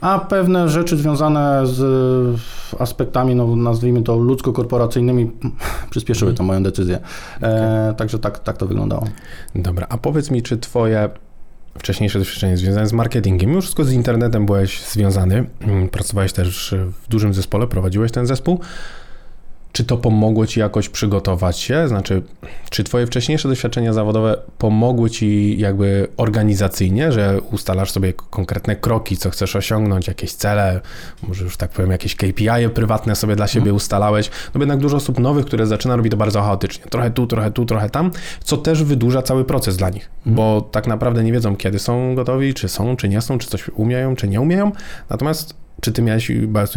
A 0.00 0.18
pewne 0.18 0.68
rzeczy 0.68 0.96
związane 0.96 1.66
z 1.66 2.40
aspektami, 2.78 3.34
no, 3.34 3.56
nazwijmy 3.56 4.02
to 4.02 4.16
ludzko-korporacyjnymi, 4.16 5.30
przyspieszyły 5.90 6.34
tą 6.34 6.44
moją 6.44 6.62
decyzję. 6.62 6.98
E, 7.42 7.94
także 7.96 8.18
tak, 8.18 8.38
tak 8.38 8.56
to 8.56 8.66
wyglądało. 8.66 9.04
Dobra, 9.54 9.86
a 9.90 9.98
powiedz 9.98 10.30
mi, 10.30 10.42
czy 10.42 10.58
twoje 10.58 11.08
wcześniejsze 11.78 12.18
doświadczenie 12.18 12.56
związane 12.56 12.86
z 12.86 12.92
marketingiem, 12.92 13.52
już 13.52 13.70
z 13.70 13.92
internetem 13.92 14.46
byłeś 14.46 14.86
związany, 14.86 15.46
mm, 15.60 15.88
pracowałeś 15.88 16.32
też 16.32 16.74
w 17.02 17.08
dużym 17.08 17.34
zespole, 17.34 17.66
prowadziłeś 17.66 18.12
ten 18.12 18.26
zespół, 18.26 18.60
czy 19.78 19.84
to 19.84 19.96
pomogło 19.96 20.46
ci 20.46 20.60
jakoś 20.60 20.88
przygotować 20.88 21.58
się? 21.58 21.88
Znaczy, 21.88 22.22
czy 22.70 22.84
twoje 22.84 23.06
wcześniejsze 23.06 23.48
doświadczenia 23.48 23.92
zawodowe 23.92 24.36
pomogły 24.58 25.10
ci 25.10 25.58
jakby 25.58 26.08
organizacyjnie, 26.16 27.12
że 27.12 27.40
ustalasz 27.52 27.90
sobie 27.90 28.12
konkretne 28.12 28.76
kroki, 28.76 29.16
co 29.16 29.30
chcesz 29.30 29.56
osiągnąć, 29.56 30.08
jakieś 30.08 30.32
cele, 30.32 30.80
może 31.22 31.44
już 31.44 31.56
tak 31.56 31.70
powiem, 31.70 31.90
jakieś 31.90 32.14
KPI 32.16 32.68
prywatne 32.74 33.16
sobie 33.16 33.36
dla 33.36 33.46
siebie 33.46 33.74
ustalałeś? 33.74 34.30
No 34.54 34.60
jednak 34.60 34.78
dużo 34.78 34.96
osób 34.96 35.18
nowych, 35.18 35.46
które 35.46 35.66
zaczyna 35.66 35.96
robi 35.96 36.10
to 36.10 36.16
bardzo 36.16 36.42
chaotycznie. 36.42 36.84
Trochę 36.90 37.10
tu, 37.10 37.26
trochę 37.26 37.50
tu, 37.50 37.64
trochę 37.64 37.90
tam, 37.90 38.10
co 38.44 38.56
też 38.56 38.84
wydłuża 38.84 39.22
cały 39.22 39.44
proces 39.44 39.76
dla 39.76 39.90
nich, 39.90 40.10
bo 40.26 40.60
tak 40.60 40.86
naprawdę 40.86 41.24
nie 41.24 41.32
wiedzą, 41.32 41.56
kiedy 41.56 41.78
są 41.78 42.14
gotowi, 42.14 42.54
czy 42.54 42.68
są, 42.68 42.96
czy 42.96 43.08
nie 43.08 43.20
są, 43.20 43.38
czy 43.38 43.48
coś 43.48 43.68
umieją, 43.68 44.16
czy 44.16 44.28
nie 44.28 44.40
umieją. 44.40 44.72
Natomiast 45.10 45.67
czy 45.80 45.92
ty 45.92 46.02
miałeś 46.02 46.32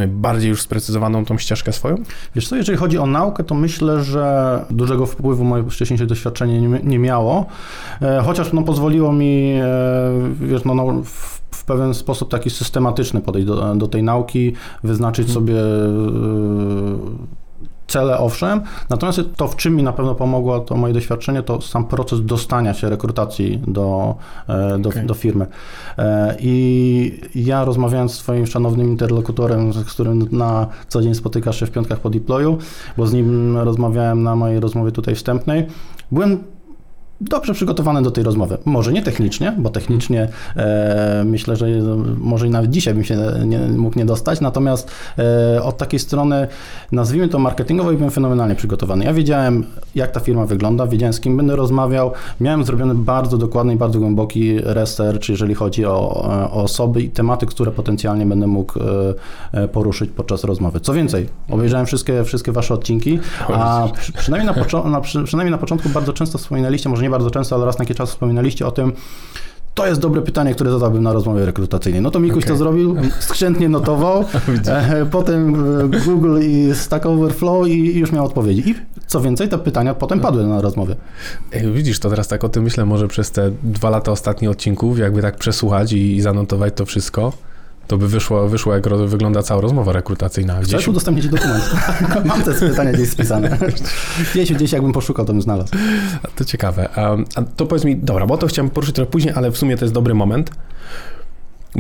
bardziej 0.08 0.50
już 0.50 0.62
sprecyzowaną 0.62 1.26
tą 1.26 1.38
ścieżkę 1.38 1.74
swoją? 1.74 1.96
Wiesz 2.36 2.48
co, 2.48 2.56
jeżeli 2.56 2.78
chodzi 2.78 2.98
o 2.98 3.06
naukę, 3.06 3.44
to 3.44 3.56
myślę, 3.56 4.04
że 4.04 4.66
dużego 4.70 5.06
wpływu 5.06 5.44
moje 5.44 5.70
wcześniejsze 5.70 6.06
doświadczenie 6.06 6.62
nie, 6.62 6.80
nie 6.84 7.00
miało, 7.00 7.46
e, 8.02 8.22
chociaż 8.26 8.54
no, 8.54 8.64
pozwoliło 8.64 9.14
mi, 9.14 9.54
e, 9.54 9.66
wiesz, 10.42 10.66
no, 10.66 10.74
no, 10.74 11.04
w, 11.04 11.42
w 11.52 11.66
pewien 11.66 11.94
sposób 11.94 12.32
taki 12.32 12.50
systematyczny 12.50 13.22
podejść 13.22 13.48
do, 13.48 13.76
do 13.76 13.88
tej 13.88 14.04
nauki, 14.04 14.54
wyznaczyć 14.84 15.32
sobie 15.32 15.60
e, 15.60 17.41
cele, 17.92 18.18
owszem, 18.18 18.62
natomiast 18.90 19.22
to, 19.36 19.48
w 19.48 19.56
czym 19.56 19.76
mi 19.76 19.84
na 19.84 19.94
pewno 19.94 20.16
pomogło 20.16 20.60
to 20.60 20.76
moje 20.76 20.94
doświadczenie, 20.94 21.44
to 21.44 21.62
sam 21.62 21.86
proces 21.86 22.26
dostania 22.26 22.74
się 22.74 22.90
rekrutacji 22.90 23.62
do, 23.68 24.16
e, 24.48 24.80
do, 24.80 24.90
Okej. 24.90 25.06
do 25.06 25.14
firmy. 25.14 25.48
E, 25.98 26.36
I 26.40 27.22
ja 27.36 27.66
rozmawiając 27.66 28.14
z 28.14 28.16
swoim 28.16 28.48
szanownym 28.48 28.88
interlokutorem, 28.88 29.74
z 29.74 29.84
którym 29.84 30.28
na 30.32 30.68
co 30.88 31.02
dzień 31.02 31.16
spotykasz 31.16 31.60
się 31.60 31.66
w 31.66 31.72
piątkach 31.72 32.00
po 32.00 32.10
deployu, 32.10 32.58
bo 32.98 33.08
z 33.08 33.14
nim 33.14 33.58
rozmawiałem 33.58 34.24
na 34.24 34.36
mojej 34.36 34.60
rozmowie 34.60 34.92
tutaj 34.92 35.16
wstępnej, 35.16 35.66
byłem 36.12 36.44
dobrze 37.22 37.54
przygotowany 37.54 38.02
do 38.02 38.12
tej 38.12 38.24
rozmowy. 38.24 38.58
Może 38.66 38.94
nie 38.94 39.02
technicznie, 39.02 39.56
bo 39.58 39.70
technicznie 39.70 40.28
e, 40.56 41.24
myślę, 41.26 41.56
że 41.56 41.68
może 42.18 42.48
i 42.48 42.50
nawet 42.50 42.70
dzisiaj 42.70 42.94
bym 42.94 43.04
się 43.04 43.18
nie, 43.46 43.60
mógł 43.60 44.00
nie 44.00 44.06
dostać, 44.06 44.42
natomiast 44.42 44.92
e, 45.20 45.64
od 45.64 45.78
takiej 45.78 46.00
strony, 46.00 46.48
nazwijmy 46.92 47.28
to 47.28 47.40
marketingowej, 47.40 47.98
byłem 47.98 48.12
fenomenalnie 48.12 48.56
przygotowany. 48.56 49.06
Ja 49.06 49.14
wiedziałem, 49.14 49.66
jak 49.96 50.12
ta 50.12 50.20
firma 50.20 50.46
wygląda, 50.46 50.88
wiedziałem, 50.88 51.14
z 51.14 51.20
kim 51.20 51.38
będę 51.38 51.56
rozmawiał, 51.56 52.12
miałem 52.42 52.64
zrobiony 52.64 52.96
bardzo 52.96 53.38
dokładny 53.38 53.74
i 53.74 53.78
bardzo 53.78 54.00
głęboki 54.00 54.58
research, 54.62 55.30
jeżeli 55.30 55.56
chodzi 55.56 55.86
o, 55.86 55.92
o 56.52 56.64
osoby 56.64 57.02
i 57.02 57.10
tematy, 57.10 57.46
które 57.46 57.72
potencjalnie 57.72 58.26
będę 58.26 58.48
mógł 58.48 58.80
e, 58.80 58.84
e, 59.52 59.68
poruszyć 59.68 60.12
podczas 60.16 60.44
rozmowy. 60.44 60.80
Co 60.80 60.94
więcej, 60.94 61.30
obejrzałem 61.50 61.86
wszystkie, 61.86 62.24
wszystkie 62.24 62.52
wasze 62.52 62.74
odcinki, 62.74 63.20
a 63.48 63.88
przy, 63.98 64.14
przynajmniej, 64.14 64.56
na 64.56 64.90
na, 64.90 65.02
przy, 65.02 65.24
przynajmniej 65.24 65.52
na 65.52 65.58
początku 65.58 65.90
bardzo 65.90 66.14
często 66.14 66.38
wspominaliście, 66.38 66.90
może 66.90 67.04
nie 67.04 67.10
bardzo 67.12 67.32
często, 67.32 67.56
ale 67.56 67.66
raz 67.66 67.78
na 67.78 67.84
jakiś 67.84 67.98
czas 67.98 68.10
wspominaliście 68.10 68.68
o 68.68 68.72
tym, 68.72 68.94
to 69.74 69.88
jest 69.88 70.02
dobre 70.02 70.22
pytanie, 70.22 70.56
które 70.56 70.72
zadałbym 70.72 71.04
na 71.04 71.14
rozmowie 71.14 71.46
rekrutacyjnej. 71.46 72.02
No 72.02 72.12
to 72.12 72.20
Mikuś 72.20 72.44
Okej. 72.44 72.52
to 72.52 72.58
zrobił, 72.58 72.96
skrzętnie 73.20 73.70
notował, 73.70 74.26
e, 74.68 75.06
potem 75.06 75.56
e, 75.94 76.00
Google 76.06 76.40
i 76.42 76.76
Stack 76.76 77.06
Overflow 77.06 77.68
i 77.68 78.00
już 78.00 78.12
miał 78.12 78.26
odpowiedzi. 78.26 78.70
I 78.70 78.76
co 79.08 79.22
więcej, 79.22 79.50
te 79.50 79.58
pytania 79.58 79.94
potem 79.94 80.20
padły 80.20 80.48
na 80.48 80.62
rozmowie. 80.62 80.96
Widzisz, 81.74 82.00
to 82.00 82.10
teraz 82.10 82.28
tak 82.28 82.44
o 82.44 82.50
tym 82.50 82.64
myślę, 82.64 82.86
może 82.86 83.08
przez 83.08 83.32
te 83.32 83.52
dwa 83.64 83.90
lata 83.90 84.12
ostatnich 84.12 84.52
odcinków, 84.52 85.00
jakby 85.00 85.22
tak 85.22 85.38
przesłuchać 85.38 85.94
i, 85.94 86.16
i 86.16 86.22
zanotować 86.22 86.74
to 86.76 86.86
wszystko, 86.86 87.34
to 87.88 87.98
by 87.98 88.08
wyszło, 88.08 88.50
wyszło 88.50 88.74
jak 88.74 88.88
wygląda 89.08 89.44
cała 89.44 89.62
rozmowa 89.62 89.94
rekrutacyjna. 89.94 90.56
Chcesz 90.56 90.68
Gdzieś, 90.68 90.88
udostępnić 90.88 91.28
dokument? 91.28 91.72
Mam 92.26 92.44
te 92.44 92.54
pytania 92.54 92.92
gdzieś 92.92 93.10
spisane. 93.10 93.58
Gdzieś, 94.34 94.54
gdzieś 94.54 94.72
jakbym 94.72 94.92
poszukał, 94.92 95.26
to 95.26 95.34
bym 95.34 95.42
znalazł. 95.42 95.74
to 96.36 96.46
ciekawe. 96.46 96.90
A, 96.96 97.18
to 97.56 97.66
powiedz 97.66 97.86
mi, 97.86 97.98
dobra, 97.98 98.28
bo 98.28 98.38
to 98.38 98.48
chciałem 98.48 98.70
poruszyć 98.70 98.96
trochę 98.96 99.12
później, 99.12 99.34
ale 99.34 99.52
w 99.52 99.58
sumie 99.58 99.78
to 99.78 99.86
jest 99.86 99.94
dobry 99.94 100.14
moment. 100.14 100.52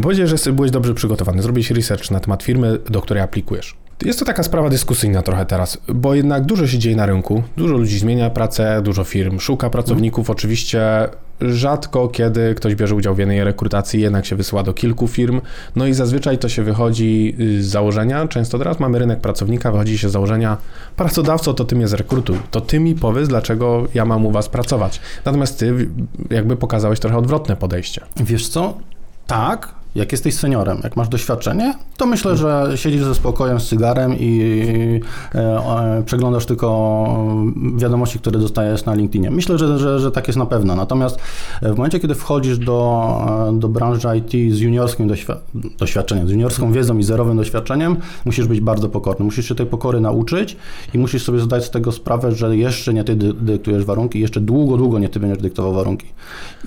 Powiedziałeś, 0.01 0.43
że 0.45 0.53
byłeś 0.53 0.71
dobrze 0.71 0.93
przygotowany, 0.93 1.41
zrobiłeś 1.41 1.71
research 1.71 2.11
na 2.11 2.19
temat 2.19 2.43
firmy, 2.43 2.77
do 2.89 3.01
której 3.01 3.23
aplikujesz. 3.23 3.75
Jest 4.05 4.19
to 4.19 4.25
taka 4.25 4.43
sprawa 4.43 4.69
dyskusyjna 4.69 5.21
trochę 5.21 5.45
teraz, 5.45 5.77
bo 5.87 6.15
jednak 6.15 6.45
dużo 6.45 6.67
się 6.67 6.79
dzieje 6.79 6.95
na 6.95 7.05
rynku, 7.05 7.43
dużo 7.57 7.77
ludzi 7.77 7.99
zmienia 7.99 8.29
pracę, 8.29 8.81
dużo 8.81 9.03
firm 9.03 9.39
szuka 9.39 9.69
pracowników. 9.69 10.29
Oczywiście 10.29 11.09
rzadko 11.41 12.07
kiedy 12.07 12.55
ktoś 12.55 12.75
bierze 12.75 12.95
udział 12.95 13.15
w 13.15 13.17
jednej 13.17 13.43
rekrutacji, 13.43 14.01
jednak 14.01 14.25
się 14.25 14.35
wysyła 14.35 14.63
do 14.63 14.73
kilku 14.73 15.07
firm. 15.07 15.41
No 15.75 15.87
i 15.87 15.93
zazwyczaj 15.93 16.37
to 16.37 16.49
się 16.49 16.63
wychodzi 16.63 17.35
y, 17.39 17.63
z 17.63 17.67
założenia, 17.67 18.27
często 18.27 18.57
teraz 18.57 18.79
mamy 18.79 18.99
rynek 18.99 19.19
pracownika, 19.19 19.71
wychodzi 19.71 19.97
się 19.97 20.09
z 20.09 20.11
założenia, 20.11 20.57
pracodawco 20.95 21.53
to 21.53 21.65
ty 21.65 21.75
mnie 21.75 21.87
zrekrutuj, 21.87 22.37
to 22.51 22.61
ty 22.61 22.79
mi 22.79 22.95
powiedz, 22.95 23.27
dlaczego 23.27 23.87
ja 23.93 24.05
mam 24.05 24.25
u 24.25 24.31
was 24.31 24.49
pracować. 24.49 25.01
Natomiast 25.25 25.59
ty 25.59 25.89
jakby 26.29 26.55
pokazałeś 26.55 26.99
trochę 26.99 27.17
odwrotne 27.17 27.55
podejście. 27.55 28.01
Wiesz 28.15 28.47
co? 28.47 28.77
Tak, 29.27 29.80
jak 29.95 30.11
jesteś 30.11 30.33
seniorem, 30.35 30.79
jak 30.83 30.95
masz 30.97 31.09
doświadczenie, 31.09 31.73
to 31.97 32.05
myślę, 32.05 32.37
że 32.37 32.71
siedzisz 32.75 33.03
ze 33.03 33.15
spokojem 33.15 33.59
z 33.59 33.67
cygarem 33.67 34.15
i 34.19 34.41
e, 35.35 35.39
e, 35.39 36.03
przeglądasz 36.05 36.45
tylko 36.45 36.71
wiadomości, 37.75 38.19
które 38.19 38.39
dostajesz 38.39 38.85
na 38.85 38.93
LinkedInie. 38.93 39.31
Myślę, 39.31 39.57
że, 39.57 39.79
że, 39.79 39.99
że 39.99 40.11
tak 40.11 40.27
jest 40.27 40.37
na 40.39 40.45
pewno. 40.45 40.75
Natomiast 40.75 41.19
w 41.61 41.75
momencie, 41.77 41.99
kiedy 41.99 42.15
wchodzisz 42.15 42.57
do, 42.57 43.17
e, 43.49 43.59
do 43.59 43.69
branży 43.69 44.07
IT 44.17 44.53
z 44.55 44.59
juniorskim 44.59 45.07
doświ- 45.09 45.35
doświadczeniem, 45.79 46.27
z 46.27 46.31
juniorską 46.31 46.71
wiedzą 46.71 46.97
i 46.97 47.03
zerowym 47.03 47.37
doświadczeniem, 47.37 47.97
musisz 48.25 48.47
być 48.47 48.59
bardzo 48.61 48.89
pokorny. 48.89 49.25
Musisz 49.25 49.47
się 49.47 49.55
tej 49.55 49.65
pokory 49.65 50.01
nauczyć 50.01 50.57
i 50.93 50.97
musisz 50.97 51.23
sobie 51.23 51.39
zdać 51.39 51.65
z 51.65 51.69
tego 51.69 51.91
sprawę, 51.91 52.31
że 52.31 52.57
jeszcze 52.57 52.93
nie 52.93 53.03
ty 53.03 53.15
dy- 53.15 53.33
dyktujesz 53.33 53.85
warunki, 53.85 54.19
jeszcze 54.19 54.41
długo, 54.41 54.77
długo 54.77 54.99
nie 54.99 55.09
ty 55.09 55.19
będziesz 55.19 55.41
dyktował 55.41 55.73
warunki. 55.73 56.07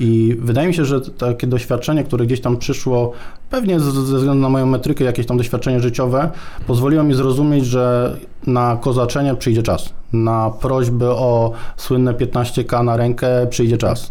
I 0.00 0.36
wydaje 0.40 0.68
mi 0.68 0.74
się, 0.74 0.84
że 0.84 1.00
takie 1.00 1.46
doświadczenie, 1.46 2.04
które 2.04 2.26
gdzieś 2.26 2.40
tam 2.40 2.56
przyszło, 2.56 3.12
pewnie 3.50 3.80
ze 3.80 3.90
względu 3.90 4.42
na 4.42 4.48
moją 4.48 4.66
metrykę, 4.66 5.04
jakieś 5.04 5.26
tam 5.26 5.36
doświadczenie 5.36 5.80
życiowe, 5.80 6.30
pozwoliło 6.66 7.02
mi 7.02 7.14
zrozumieć, 7.14 7.66
że 7.66 8.16
na 8.46 8.78
kozaczenie 8.80 9.34
przyjdzie 9.34 9.62
czas. 9.62 9.90
Na 10.12 10.50
prośby 10.60 11.06
o 11.10 11.52
słynne 11.76 12.12
15k 12.12 12.84
na 12.84 12.96
rękę 12.96 13.46
przyjdzie 13.50 13.78
czas. 13.78 14.10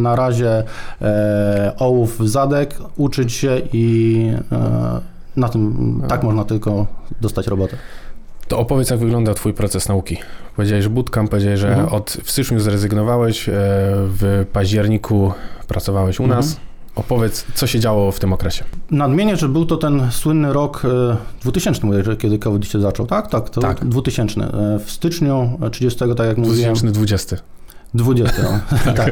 Na 0.00 0.16
razie 0.16 0.62
e, 1.02 1.72
ołów 1.78 2.18
w 2.20 2.28
zadek, 2.28 2.78
uczyć 2.96 3.32
się 3.32 3.60
i 3.72 4.26
e, 4.52 5.00
na 5.36 5.48
tym 5.48 6.02
tak 6.08 6.22
można 6.22 6.44
tylko 6.44 6.86
dostać 7.20 7.46
robotę. 7.46 7.76
To 8.48 8.58
opowiedz, 8.58 8.90
jak 8.90 8.98
wygląda 9.00 9.34
Twój 9.34 9.52
proces 9.54 9.88
nauki. 9.88 10.16
Powiedziałeś, 10.56 10.84
że 10.84 10.90
bootcamp, 10.90 11.30
powiedziałeś, 11.30 11.60
że 11.60 11.68
Mhm. 11.68 11.88
od, 11.88 12.10
w 12.24 12.30
styczniu 12.30 12.60
zrezygnowałeś, 12.60 13.48
e, 13.48 13.52
w 14.06 14.46
październiku 14.52 15.32
pracowałeś 15.68 16.20
u 16.20 16.22
Mhm. 16.22 16.40
nas. 16.40 16.56
Opowiedz, 16.94 17.46
co 17.54 17.66
się 17.66 17.80
działo 17.80 18.12
w 18.12 18.18
tym 18.20 18.32
okresie. 18.32 18.64
Nadmienię, 18.90 19.36
że 19.36 19.48
był 19.48 19.66
to 19.66 19.76
ten 19.76 20.10
słynny 20.10 20.52
rok 20.52 20.82
e, 20.84 21.16
2000, 21.42 21.86
mówię, 21.86 22.04
że 22.04 22.16
kiedy 22.16 22.38
COVID 22.38 22.66
się 22.66 22.80
zaczął, 22.80 23.06
tak? 23.06 23.30
Tak, 23.30 23.50
to 23.50 23.60
Tak. 23.60 23.84
2000. 23.84 24.40
E, 24.40 24.78
W 24.84 24.90
styczniu 24.90 25.58
e, 25.62 25.70
30, 25.70 25.98
tak 25.98 26.26
jak 26.26 26.38
mówiłem, 26.38 26.74
2020. 26.74 27.36
20, 27.94 28.42
no. 28.42 28.58
tak. 28.94 29.08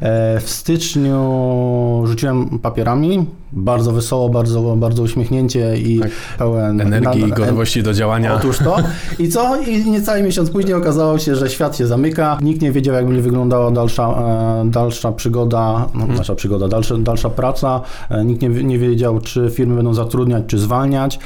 E, 0.00 0.40
W 0.40 0.50
styczniu 0.50 2.02
rzuciłem 2.06 2.58
papierami, 2.58 3.26
bardzo 3.52 3.92
wesoło, 3.92 4.28
bardzo, 4.28 4.76
bardzo 4.76 5.02
uśmiechnięcie 5.02 5.76
i 5.76 6.00
Tak. 6.00 6.10
pełen 6.38 6.80
Energii 6.80 7.22
i 7.28 7.30
gotowości 7.32 7.82
do 7.82 7.94
działania. 7.94 8.34
Otóż 8.34 8.58
to. 8.58 8.76
I 9.18 9.28
co? 9.28 9.56
I 9.62 9.90
niecały 9.90 10.22
miesiąc 10.22 10.50
później 10.50 10.74
okazało 10.74 11.18
się, 11.18 11.36
że 11.36 11.50
świat 11.50 11.76
się 11.76 11.86
zamyka. 11.86 12.38
Nikt 12.42 12.62
nie 12.62 12.72
wiedział, 12.72 12.94
jak 12.94 13.06
będzie 13.06 13.22
wyglądała 13.22 13.70
dalsza, 13.70 14.08
e, 14.08 14.70
dalsza 14.70 15.12
przygoda, 15.12 15.86
no, 15.94 16.06
dalsza 16.06 16.34
przygoda, 16.34 16.68
dalsza, 16.68 16.94
dalsza 16.98 17.30
praca. 17.30 17.80
E, 18.10 18.24
Nikt 18.24 18.42
nie, 18.42 18.48
nie 18.48 18.78
wiedział, 18.78 19.20
czy 19.20 19.50
firmy 19.54 19.74
będą 19.76 19.94
zatrudniać, 19.94 20.44
czy 20.46 20.58
zwalniać. 20.58 21.18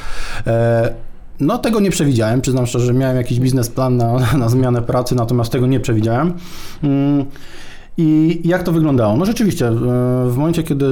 E, 1.41 1.45
No 1.45 1.59
tego 1.59 1.81
nie 1.81 1.91
przewidziałem, 1.91 2.41
przyznam 2.41 2.67
szczerze, 2.67 2.87
że 2.87 2.95
miałem 2.95 3.17
jakiś 3.17 3.41
biznesplan 3.41 3.97
na, 3.97 4.13
na 4.39 4.49
zmianę 4.49 4.83
pracy, 4.83 5.15
natomiast 5.15 5.53
tego 5.53 5.67
nie 5.67 5.81
przewidziałem. 5.81 6.33
Mm, 6.83 7.25
I 7.97 8.41
jak 8.45 8.63
to 8.63 8.73
wyglądało? 8.73 9.17
No 9.17 9.25
rzeczywiście, 9.25 9.69
e, 9.69 9.73
w 10.29 10.35
momencie, 10.37 10.63
kiedy 10.63 10.87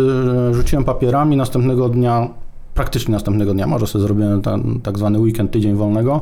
rzuciłem 0.53 0.85
papierami, 0.85 1.37
następnego 1.37 1.89
dnia 1.89 2.29
praktycznie 2.75 3.13
następnego 3.13 3.55
dnia, 3.55 3.67
może 3.67 3.87
sobie 3.87 4.03
zrobiłem 4.03 4.43
ten 4.43 4.81
tak 4.83 4.99
zwany 4.99 5.19
weekend, 5.19 5.51
tydzień 5.51 5.75
wolnego. 5.75 6.21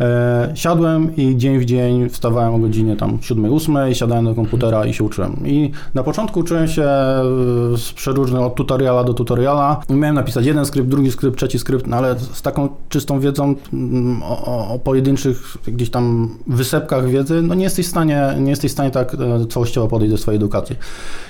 E, 0.00 0.52
siadłem 0.54 1.16
i 1.16 1.36
dzień 1.36 1.58
w 1.58 1.64
dzień 1.64 2.08
wstawałem 2.08 2.54
o 2.54 2.58
godzinie 2.58 2.96
tam 2.96 3.18
7-8, 3.18 3.92
siadałem 3.92 4.24
do 4.24 4.34
komputera 4.34 4.86
i 4.86 4.94
się 4.94 5.04
uczyłem. 5.04 5.36
I 5.46 5.70
na 5.94 6.02
początku 6.02 6.40
uczyłem 6.40 6.68
się 6.68 6.82
e, 6.82 7.22
z 7.76 7.92
przeróżnych, 7.92 8.42
od 8.42 8.54
tutoriala 8.54 9.04
do 9.04 9.14
tutoriala. 9.14 9.80
Miałem 9.90 10.14
napisać 10.14 10.46
jeden 10.46 10.66
skrypt, 10.66 10.88
drugi 10.88 11.10
skrypt, 11.10 11.36
trzeci 11.36 11.58
skrypt, 11.58 11.86
no 11.86 11.96
ale 11.96 12.18
z 12.18 12.42
taką 12.42 12.68
czystą 12.88 13.20
wiedzą 13.20 13.54
mm, 13.72 14.22
o, 14.22 14.68
o 14.74 14.78
pojedynczych 14.78 15.56
gdzieś 15.66 15.90
tam 15.90 16.28
wysepkach 16.46 17.08
wiedzy, 17.08 17.42
no 17.42 17.54
nie 17.54 17.64
jesteś 17.64 17.86
w 17.86 17.90
stanie, 17.90 18.34
nie 18.40 18.50
jesteś 18.50 18.70
w 18.70 18.74
stanie 18.74 18.90
tak 18.90 19.14
e, 19.14 19.46
całościowo 19.46 19.88
podejść 19.88 20.12
do 20.12 20.18
swojej 20.18 20.36
edukacji. 20.36 20.76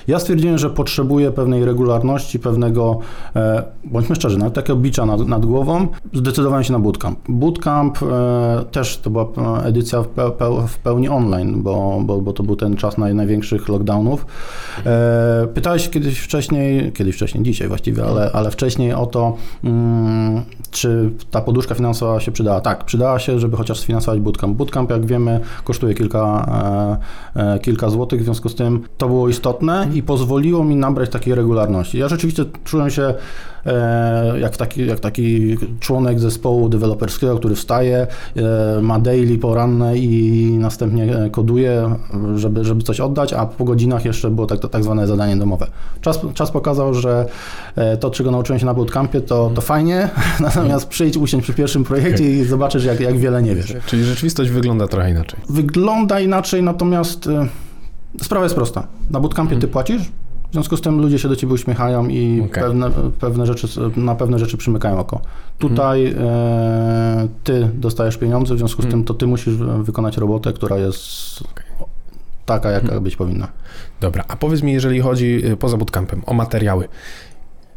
Ja 0.07 0.19
stwierdziłem, 0.19 0.57
że 0.57 0.69
potrzebuję 0.69 1.31
pewnej 1.31 1.65
regularności, 1.65 2.39
pewnego, 2.39 2.99
e, 3.35 3.63
bądźmy 3.85 4.15
szczerzy, 4.15 4.37
nawet 4.37 4.58
takiego 4.61 4.79
bicza 4.79 5.05
nad, 5.05 5.27
nad 5.27 5.45
głową, 5.45 5.87
zdecydowałem 6.13 6.63
się 6.63 6.73
na 6.73 6.79
bootcamp. 6.79 7.19
Bootcamp 7.29 7.99
e, 8.03 8.65
też 8.71 8.97
to 8.97 9.09
była 9.09 9.23
e, 9.23 9.65
edycja 9.65 10.01
w, 10.01 10.07
pe, 10.07 10.67
w 10.67 10.77
pełni 10.77 11.09
online, 11.09 11.63
bo, 11.63 11.99
bo, 12.01 12.21
bo, 12.21 12.33
to 12.33 12.43
był 12.43 12.55
ten 12.55 12.75
czas 12.75 12.97
naj, 12.97 13.15
największych 13.15 13.69
lockdownów. 13.69 14.25
E, 14.85 15.47
pytałeś 15.53 15.89
kiedyś 15.89 16.19
wcześniej, 16.19 16.91
kiedyś 16.91 17.15
wcześniej, 17.15 17.43
dzisiaj 17.43 17.67
właściwie, 17.67 18.05
ale, 18.05 18.31
ale 18.33 18.51
wcześniej 18.51 18.93
o 18.93 19.05
to, 19.05 19.37
mm, 19.63 20.41
czy 20.71 21.11
ta 21.31 21.41
poduszka 21.41 21.75
finansowa 21.75 22.19
się 22.19 22.31
przydała. 22.31 22.61
Tak, 22.61 22.83
przydała 22.83 23.19
się, 23.19 23.39
żeby 23.39 23.57
chociaż 23.57 23.79
sfinansować 23.79 24.19
bootcamp. 24.19 24.57
Bootcamp, 24.57 24.89
jak 24.89 25.05
wiemy, 25.05 25.39
kosztuje 25.63 25.93
kilka, 25.93 26.45
e, 27.35 27.53
e, 27.53 27.59
kilka 27.59 27.89
złotych, 27.89 28.21
w 28.21 28.23
związku 28.23 28.49
z 28.49 28.55
tym 28.55 28.81
to 28.97 29.07
było 29.07 29.29
istotne 29.29 29.87
i 29.93 30.03
pozwoliło 30.03 30.63
mi 30.63 30.75
nabrać 30.75 31.09
takiej 31.09 31.35
regularności. 31.35 31.97
Ja 31.97 32.07
rzeczywiście 32.07 32.45
czułem 32.63 32.89
się 32.89 33.13
jak 34.41 34.57
taki, 34.57 34.87
jak 34.87 34.99
taki 34.99 35.57
członek 35.79 36.19
zespołu 36.19 36.69
deweloperskiego, 36.69 37.37
który 37.37 37.55
wstaje, 37.55 38.07
e, 38.77 38.81
ma 38.81 38.99
daily 38.99 39.37
poranne 39.37 39.97
i 39.97 40.57
następnie 40.59 41.29
koduje, 41.31 41.95
żeby, 42.35 42.65
żeby 42.65 42.83
coś 42.83 42.99
oddać, 42.99 43.33
a 43.33 43.45
po 43.45 43.65
godzinach 43.65 44.05
jeszcze 44.05 44.29
było 44.29 44.47
tak, 44.47 44.59
tak 44.69 44.83
zwane 44.83 45.07
zadanie 45.07 45.37
domowe. 45.37 45.67
Czas, 46.01 46.19
czas 46.33 46.51
pokazał, 46.51 46.93
że 46.93 47.25
e, 47.75 47.97
to, 47.97 48.09
czego 48.09 48.31
nauczyłem 48.31 48.59
się 48.59 48.65
na 48.65 48.73
bootcampie, 48.73 49.21
to, 49.21 49.51
to 49.55 49.61
fajnie, 49.61 50.09
natomiast 50.39 50.87
przyjdź, 50.87 51.17
usiądź 51.17 51.43
przy 51.43 51.53
pierwszym 51.53 51.83
projekcie 51.83 52.31
i 52.31 52.43
zobaczysz, 52.43 52.85
jak, 52.85 52.99
jak 52.99 53.17
wiele 53.17 53.43
nie 53.43 53.55
wiesz. 53.55 53.75
Czyli 53.85 54.03
rzeczywistość 54.03 54.49
wygląda 54.49 54.87
trochę 54.87 55.11
inaczej. 55.11 55.39
Wygląda 55.49 56.19
inaczej, 56.19 56.63
natomiast 56.63 57.29
sprawa 58.21 58.45
jest 58.45 58.55
prosta. 58.55 58.87
Na 59.09 59.19
bootcampie 59.19 59.57
ty 59.57 59.67
płacisz, 59.67 60.11
w 60.49 60.53
związku 60.53 60.77
z 60.77 60.81
tym 60.81 61.01
ludzie 61.01 61.19
się 61.19 61.29
do 61.29 61.35
ciebie 61.35 61.53
uśmiechają 61.53 62.07
i 62.07 62.41
okay. 62.41 62.63
pewne, 62.63 62.91
pewne 63.19 63.45
rzeczy, 63.45 63.67
na 63.95 64.15
pewne 64.15 64.39
rzeczy 64.39 64.57
przymykają 64.57 64.99
oko. 64.99 65.21
Tutaj 65.57 66.15
e, 66.17 67.27
ty 67.43 67.69
dostajesz 67.73 68.17
pieniądze, 68.17 68.55
w 68.55 68.57
związku 68.57 68.81
z 68.81 68.85
hmm. 68.85 68.91
tym 68.91 69.05
to 69.05 69.13
ty 69.13 69.27
musisz 69.27 69.55
wykonać 69.83 70.17
robotę, 70.17 70.53
która 70.53 70.77
jest 70.77 71.41
okay. 71.51 71.65
taka, 72.45 72.71
jaka 72.71 72.87
hmm. 72.87 73.03
być 73.03 73.15
powinna. 73.15 73.47
Dobra, 74.01 74.23
a 74.27 74.35
powiedz 74.35 74.63
mi, 74.63 74.73
jeżeli 74.73 74.99
chodzi 74.99 75.45
y, 75.45 75.57
poza 75.57 75.77
bootcampem 75.77 76.21
o 76.25 76.33
materiały. 76.33 76.87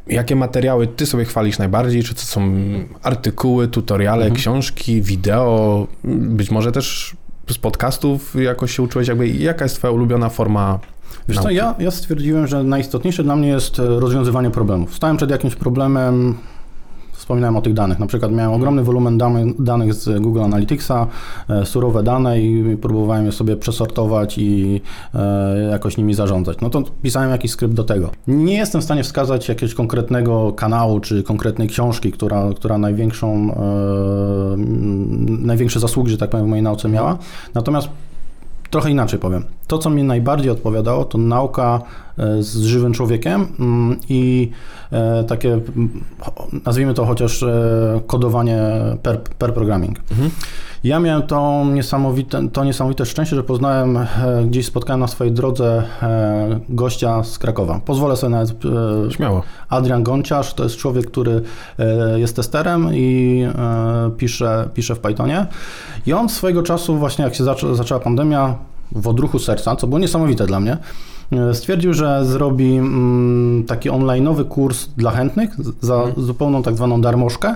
Jakie 0.06 0.36
materiały 0.36 0.86
ty 0.86 1.06
sobie 1.06 1.24
chwalisz 1.24 1.58
najbardziej? 1.58 2.02
Czy 2.02 2.14
to 2.14 2.20
są 2.20 2.52
artykuły, 3.02 3.68
tutoriale, 3.68 4.24
mhm. 4.24 4.34
książki, 4.34 5.02
wideo, 5.02 5.86
być 6.04 6.50
może 6.50 6.72
też 6.72 7.16
z 7.50 7.58
podcastów 7.58 8.34
jakoś 8.34 8.76
się 8.76 8.82
uczyłeś? 8.82 9.08
Jakby, 9.08 9.28
jaka 9.28 9.64
jest 9.64 9.76
twoja 9.76 9.92
ulubiona 9.92 10.28
forma 10.28 10.78
Wiesz 11.28 11.38
co, 11.38 11.50
ja, 11.50 11.74
ja 11.78 11.90
stwierdziłem, 11.90 12.46
że 12.46 12.64
najistotniejsze 12.64 13.22
dla 13.22 13.36
mnie 13.36 13.48
jest 13.48 13.78
e, 13.78 14.00
rozwiązywanie 14.00 14.50
problemów. 14.50 14.94
Stałem 14.94 15.16
przed 15.16 15.30
jakimś 15.30 15.54
problemem, 15.54 16.34
wspominałem 17.12 17.56
o 17.56 17.62
tych 17.62 17.74
danych. 17.74 17.98
Na 17.98 18.06
przykład 18.06 18.32
miałem 18.32 18.52
ogromny 18.52 18.82
wolumen 18.82 19.18
danych 19.58 19.94
z 19.94 20.22
Google 20.22 20.40
Analyticsa, 20.40 21.06
e, 21.48 21.66
surowe 21.66 22.02
dane 22.02 22.40
i 22.40 22.76
próbowałem 22.76 23.26
je 23.26 23.32
sobie 23.32 23.56
przesortować 23.56 24.38
i 24.38 24.80
e, 25.14 25.68
jakoś 25.70 25.96
nimi 25.96 26.14
zarządzać. 26.14 26.60
No 26.60 26.70
to 26.70 26.82
pisałem 27.02 27.30
jakiś 27.30 27.50
skrypt 27.50 27.74
do 27.74 27.84
tego. 27.84 28.10
Nie 28.26 28.54
jestem 28.54 28.80
w 28.80 28.84
stanie 28.84 29.02
wskazać 29.02 29.48
jakiegoś 29.48 29.74
konkretnego 29.74 30.52
kanału 30.52 31.00
czy 31.00 31.22
konkretnej 31.22 31.68
książki, 31.68 32.12
która, 32.12 32.50
która 32.56 32.78
największą, 32.78 33.54
największe 35.26 35.80
zasługi, 35.80 36.10
że 36.10 36.18
tak 36.18 36.30
powiem, 36.30 36.46
w 36.46 36.48
mojej 36.48 36.62
nauce 36.62 36.88
miała. 36.88 37.18
Natomiast 37.54 37.88
Trochę 38.72 38.90
inaczej 38.90 39.18
powiem. 39.18 39.44
To, 39.66 39.78
co 39.78 39.90
mi 39.90 40.02
najbardziej 40.02 40.50
odpowiadało, 40.50 41.04
to 41.04 41.18
nauka 41.18 41.82
e, 42.18 42.42
z 42.42 42.56
żywym 42.56 42.92
człowiekiem 42.92 43.46
mm, 43.60 43.96
i 44.08 44.50
e, 44.92 45.24
takie, 45.24 45.60
nazwijmy 46.66 46.94
to 46.94 47.06
chociaż 47.06 47.42
e, 47.42 48.00
kodowanie 48.06 48.60
per, 49.02 49.22
per 49.22 49.54
programming. 49.54 49.98
Mhm. 50.10 50.30
Ja 50.84 51.00
miałem 51.00 51.22
to 51.22 51.64
niesamowite, 51.72 52.48
to 52.48 52.64
niesamowite 52.64 53.06
szczęście, 53.06 53.36
że 53.36 53.44
poznałem, 53.44 53.98
gdzieś 54.46 54.66
spotkałem 54.66 55.00
na 55.00 55.06
swojej 55.06 55.32
drodze 55.32 55.82
gościa 56.68 57.24
z 57.24 57.38
Krakowa. 57.38 57.80
Pozwolę 57.84 58.16
sobie 58.16 58.30
nawet... 58.30 58.52
Śmiało. 59.10 59.42
Adrian 59.68 60.02
Gonciarz 60.02 60.54
to 60.54 60.64
jest 60.64 60.76
człowiek, 60.76 61.06
który 61.06 61.42
jest 62.16 62.36
testerem 62.36 62.88
i 62.94 63.46
pisze, 64.16 64.68
pisze 64.74 64.94
w 64.94 64.98
Pythonie. 64.98 65.46
I 66.06 66.12
on 66.12 66.28
swojego 66.28 66.62
czasu, 66.62 66.98
właśnie 66.98 67.24
jak 67.24 67.34
się 67.34 67.44
zaczęła, 67.44 67.74
zaczęła 67.74 68.00
pandemia, 68.00 68.54
w 68.92 69.08
odruchu 69.08 69.38
serca, 69.38 69.76
co 69.76 69.86
było 69.86 69.98
niesamowite 69.98 70.46
dla 70.46 70.60
mnie, 70.60 70.72
e, 70.72 70.78
stwierdził, 71.52 71.94
że 71.94 72.24
zrobi 72.24 72.76
mm, 72.76 73.64
taki 73.64 73.90
onlineowy 73.90 74.44
kurs 74.44 74.88
dla 74.96 75.10
chętnych 75.10 75.56
za 75.80 75.94
mhm. 75.94 76.26
zupełną 76.26 76.62
tak 76.62 76.74
zwaną 76.74 77.00
darmożkę 77.00 77.54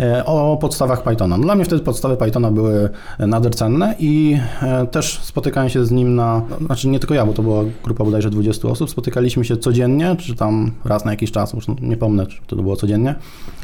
e, 0.00 0.24
o 0.24 0.58
podstawach 0.60 1.02
Pythona. 1.02 1.38
Dla 1.38 1.54
mnie 1.54 1.64
wtedy 1.64 1.82
podstawy 1.82 2.16
Pythona 2.16 2.50
były 2.50 2.88
nader 3.18 3.54
cenne 3.54 3.94
i 3.98 4.38
e, 4.62 4.86
też 4.86 5.20
spotykałem 5.22 5.68
się 5.68 5.86
z 5.86 5.90
nim 5.90 6.14
na, 6.14 6.42
znaczy 6.66 6.88
nie 6.88 6.98
tylko 6.98 7.14
ja, 7.14 7.26
bo 7.26 7.32
to 7.32 7.42
była 7.42 7.64
grupa 7.84 8.04
bodajże 8.04 8.30
20 8.30 8.68
osób, 8.68 8.90
spotykaliśmy 8.90 9.44
się 9.44 9.56
codziennie, 9.56 10.16
czy 10.18 10.34
tam 10.34 10.70
raz 10.84 11.04
na 11.04 11.10
jakiś 11.10 11.32
czas, 11.32 11.52
już 11.52 11.64
nie 11.80 11.96
pomnę, 11.96 12.26
czy 12.26 12.38
to 12.46 12.56
było 12.56 12.76
codziennie 12.76 13.14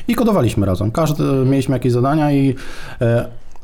i 0.08 0.14
kodowaliśmy 0.14 0.66
razem. 0.66 0.90
Każdy, 0.90 1.24
mieliśmy 1.24 1.72
jakieś 1.72 1.92
zadania 1.92 2.32
i 2.32 2.54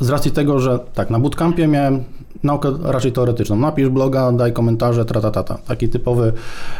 z 0.00 0.08
racji 0.08 0.30
tego, 0.30 0.60
że 0.60 0.78
tak, 0.94 1.10
na 1.10 1.18
bootcampie 1.18 1.68
miałem 1.68 2.04
naukę 2.42 2.72
raczej 2.82 3.12
teoretyczną. 3.12 3.56
Napisz 3.56 3.88
bloga, 3.88 4.32
daj 4.32 4.52
komentarze, 4.52 5.04
tratatata. 5.04 5.58
Taki 5.68 5.88
typowy, 5.88 6.32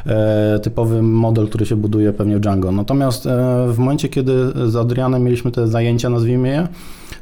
e, 0.07 0.59
typowy 0.63 1.03
model, 1.03 1.49
który 1.49 1.67
się 1.67 1.77
buduje 1.77 2.13
pewnie 2.13 2.37
w 2.37 2.41
Django. 2.41 2.73
Natomiast 2.73 3.27
e, 3.27 3.67
w 3.69 3.79
momencie, 3.79 4.09
kiedy 4.09 4.33
z 4.71 4.77
Adrianem 4.77 5.23
mieliśmy 5.25 5.51
te 5.51 5.69
zajęcia, 5.69 6.11
nazwijmy 6.11 6.49
je, 6.49 6.69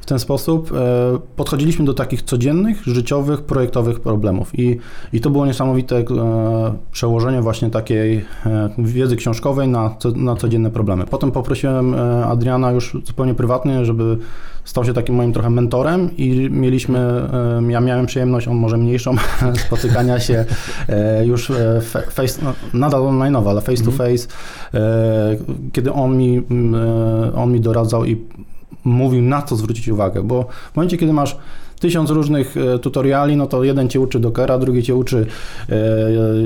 ten 0.09 0.19
sposób 0.19 0.73
e, 0.73 1.19
podchodziliśmy 1.37 1.85
do 1.85 1.95
takich 1.95 2.23
codziennych, 2.23 2.83
życiowych, 2.83 3.43
projektowych 3.43 4.01
problemów. 4.01 4.59
I, 4.59 4.79
i 5.13 5.21
to 5.21 5.31
było 5.31 5.47
niesamowite 5.47 5.97
e, 5.97 6.05
przełożenie 6.93 7.43
właśnie 7.43 7.71
takiej 7.71 8.25
e, 8.47 8.71
wiedzy 8.79 9.17
książkowej 9.17 9.69
na, 9.69 9.97
na 10.17 10.37
codzienne 10.37 10.71
problemy. 10.71 11.05
Potem 11.11 11.31
poprosiłem 11.31 11.95
Adriana 12.25 12.71
już 12.73 12.97
zupełnie 13.05 13.35
prywatnie, 13.35 13.85
żeby 13.85 14.19
stał 14.65 14.85
się 14.85 14.93
takim 14.93 15.15
moim 15.15 15.33
trochę 15.33 15.51
mentorem 15.51 16.17
i 16.17 16.49
mieliśmy, 16.51 17.29
ja 17.69 17.81
miałem 17.81 18.07
przyjemność, 18.07 18.49
on 18.49 18.57
może 18.57 18.77
mniejszą, 18.77 19.17
spotykania 19.67 20.21
się 20.21 20.45
już 21.25 21.53
face, 22.11 22.43
no, 22.43 22.53
nadal 22.75 23.01
online'owo, 23.03 23.51
ale 23.51 23.61
face 23.61 23.85
to 23.85 23.91
mhm. 23.91 24.17
face, 24.17 24.29
kiedy 25.73 25.93
on 25.93 26.17
mi, 26.17 26.43
on 27.35 27.53
mi 27.53 27.61
doradzał 27.61 28.05
i 28.05 28.17
mówił 28.89 29.23
na 29.23 29.43
co 29.43 29.57
zwrócić 29.57 29.89
uwagę, 29.89 30.23
bo 30.23 30.47
w 30.73 30.77
momencie, 30.77 30.97
kiedy 30.97 31.13
masz 31.13 31.37
tysiąc 31.81 32.11
różnych 32.11 32.55
tutoriali, 32.83 33.37
no 33.37 33.47
to 33.47 33.65
jeden 33.65 33.89
cię 33.89 34.01
uczy 34.01 34.21
Dockera, 34.21 34.59
drugi 34.59 34.83
cię 34.83 34.95
uczy 34.95 35.27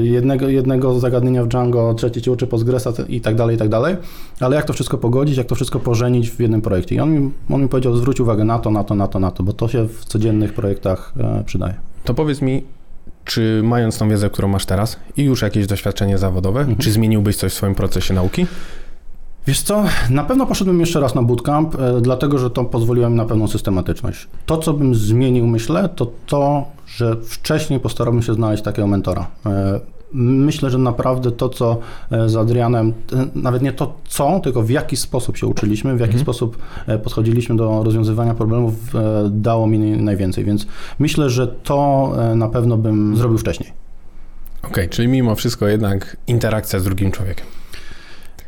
jednego, 0.03 0.49
jednego 0.49 1.01
zagadnienia 1.01 1.45
w 1.45 1.49
Django, 1.49 1.95
trzeci 1.95 2.23
cię 2.23 2.33
uczy 2.33 2.47
Postgresa 2.47 2.93
i 3.09 3.21
tak 3.21 3.35
dalej, 3.35 3.57
i 3.57 3.59
tak 3.59 3.69
dalej, 3.69 3.97
ale 4.41 4.57
jak 4.57 4.65
to 4.65 4.73
wszystko 4.73 4.99
pogodzić, 4.99 5.37
jak 5.37 5.47
to 5.47 5.55
wszystko 5.55 5.81
pożenić 5.81 6.31
w 6.31 6.41
jednym 6.41 6.61
projekcie. 6.61 6.95
I 6.95 7.01
on 7.01 7.11
mi, 7.11 7.31
on 7.51 7.63
mi 7.63 7.69
powiedział, 7.69 7.97
zwróć 7.97 8.21
uwagę 8.21 8.45
na 8.45 8.59
to, 8.59 8.71
na 8.71 8.85
to, 8.85 8.95
na 8.95 9.09
to, 9.09 9.21
na 9.21 9.31
to, 9.31 9.43
bo 9.43 9.53
to 9.53 9.69
się 9.69 9.89
w 9.89 10.05
codziennych 10.05 10.55
projektach 10.55 11.15
przydaje. 11.47 11.75
To 12.05 12.15
powiedz 12.15 12.43
mi, 12.43 12.65
czy 13.25 13.61
mając 13.65 13.99
tą 13.99 14.09
wiedzę, 14.09 14.31
którą 14.31 14.49
masz 14.49 14.67
teraz 14.67 14.97
i 15.17 15.23
już 15.23 15.43
jakieś 15.43 15.67
doświadczenie 15.67 16.19
zawodowe, 16.19 16.61
mhm. 16.61 16.79
czy 16.79 16.93
zmieniłbyś 16.93 17.37
coś 17.37 17.53
w 17.53 17.55
swoim 17.55 17.75
procesie 17.75 18.15
nauki? 18.15 18.47
Wiesz 19.47 19.63
co, 19.63 19.85
na 20.11 20.25
pewno 20.25 20.47
poszedłbym 20.47 20.81
jeszcze 20.81 21.01
raz 21.01 21.15
na 21.15 21.23
bootcamp, 21.23 21.75
e, 21.75 22.01
dlatego 22.01 22.39
że 22.39 22.51
to 22.51 22.65
pozwoliło 22.65 23.11
mi 23.11 23.17
na 23.17 23.25
pewną 23.25 23.49
systematyczność. 23.49 24.29
To, 24.47 24.59
co 24.59 24.73
bym 24.73 24.95
zmienił, 24.95 25.47
myślę, 25.47 25.89
to 25.97 26.11
to, 26.27 26.65
że 26.87 27.17
wcześniej 27.17 27.81
postarałbym 27.81 28.23
się 28.23 28.35
znaleźć 28.35 28.63
takiego 28.63 28.89
mentora. 28.89 29.27
E, 29.47 29.81
myślę, 30.15 30.71
że 30.71 30.79
naprawdę 30.79 31.31
to, 31.33 31.49
co 31.49 31.79
e, 32.11 32.29
z 32.29 32.37
Adrianem, 32.37 32.93
nawet 33.35 33.63
nie 33.63 33.73
to 33.73 33.95
co, 34.09 34.41
tylko 34.41 34.63
w 34.63 34.71
jaki 34.71 34.97
sposób 34.97 35.37
się 35.37 35.47
uczyliśmy, 35.47 35.97
w 35.97 36.01
jaki 36.01 36.11
Mhm. 36.11 36.23
sposób 36.25 36.59
podchodziliśmy 37.05 37.57
do 37.57 37.83
rozwiązywania 37.85 38.35
problemów, 38.35 38.75
dało 39.31 39.67
mi 39.67 39.79
najwięcej. 39.79 40.45
Więc 40.45 40.67
myślę, 40.99 41.31
że 41.31 41.47
to 41.49 42.13
na 42.37 42.49
pewno 42.49 42.77
bym 42.77 43.17
zrobił 43.17 43.39
wcześniej. 43.39 43.73
Okej, 44.63 44.89
czyli 44.89 45.09
mimo 45.09 45.35
wszystko 45.35 45.69
jednak 45.69 46.17
interakcja 46.27 46.79
z 46.79 46.85
drugim 46.85 47.11
człowiekiem. 47.11 47.47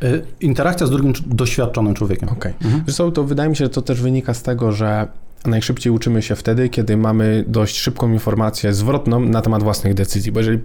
E, 0.05 0.21
Interakcja 0.41 0.87
z 0.87 0.91
drugim 0.91 1.13
cz- 1.13 1.23
doświadczonym 1.29 1.95
człowiekiem. 1.95 2.29
Okej. 2.29 2.53
Mhm. 2.65 2.85
Wiesz 2.87 2.97
co, 2.97 3.11
to 3.11 3.25
wydaje 3.25 3.49
mi 3.51 3.57
się, 3.57 3.65
że 3.65 3.71
to 3.71 3.83
też 3.83 4.01
wynika 4.03 4.35
z 4.35 4.43
tego, 4.43 4.73
że 4.73 5.07
najszybciej 5.47 5.93
uczymy 5.93 6.23
się 6.23 6.37
wtedy, 6.37 6.69
kiedy 6.69 6.97
mamy 6.97 7.45
dość 7.49 7.77
szybką 7.79 8.13
informację 8.13 8.75
zwrotną 8.75 9.21
na 9.21 9.43
temat 9.43 9.63
własnych 9.63 9.95
decyzji. 9.95 10.33
Bo 10.33 10.41
jeżeli 10.41 10.59
e, 10.59 10.61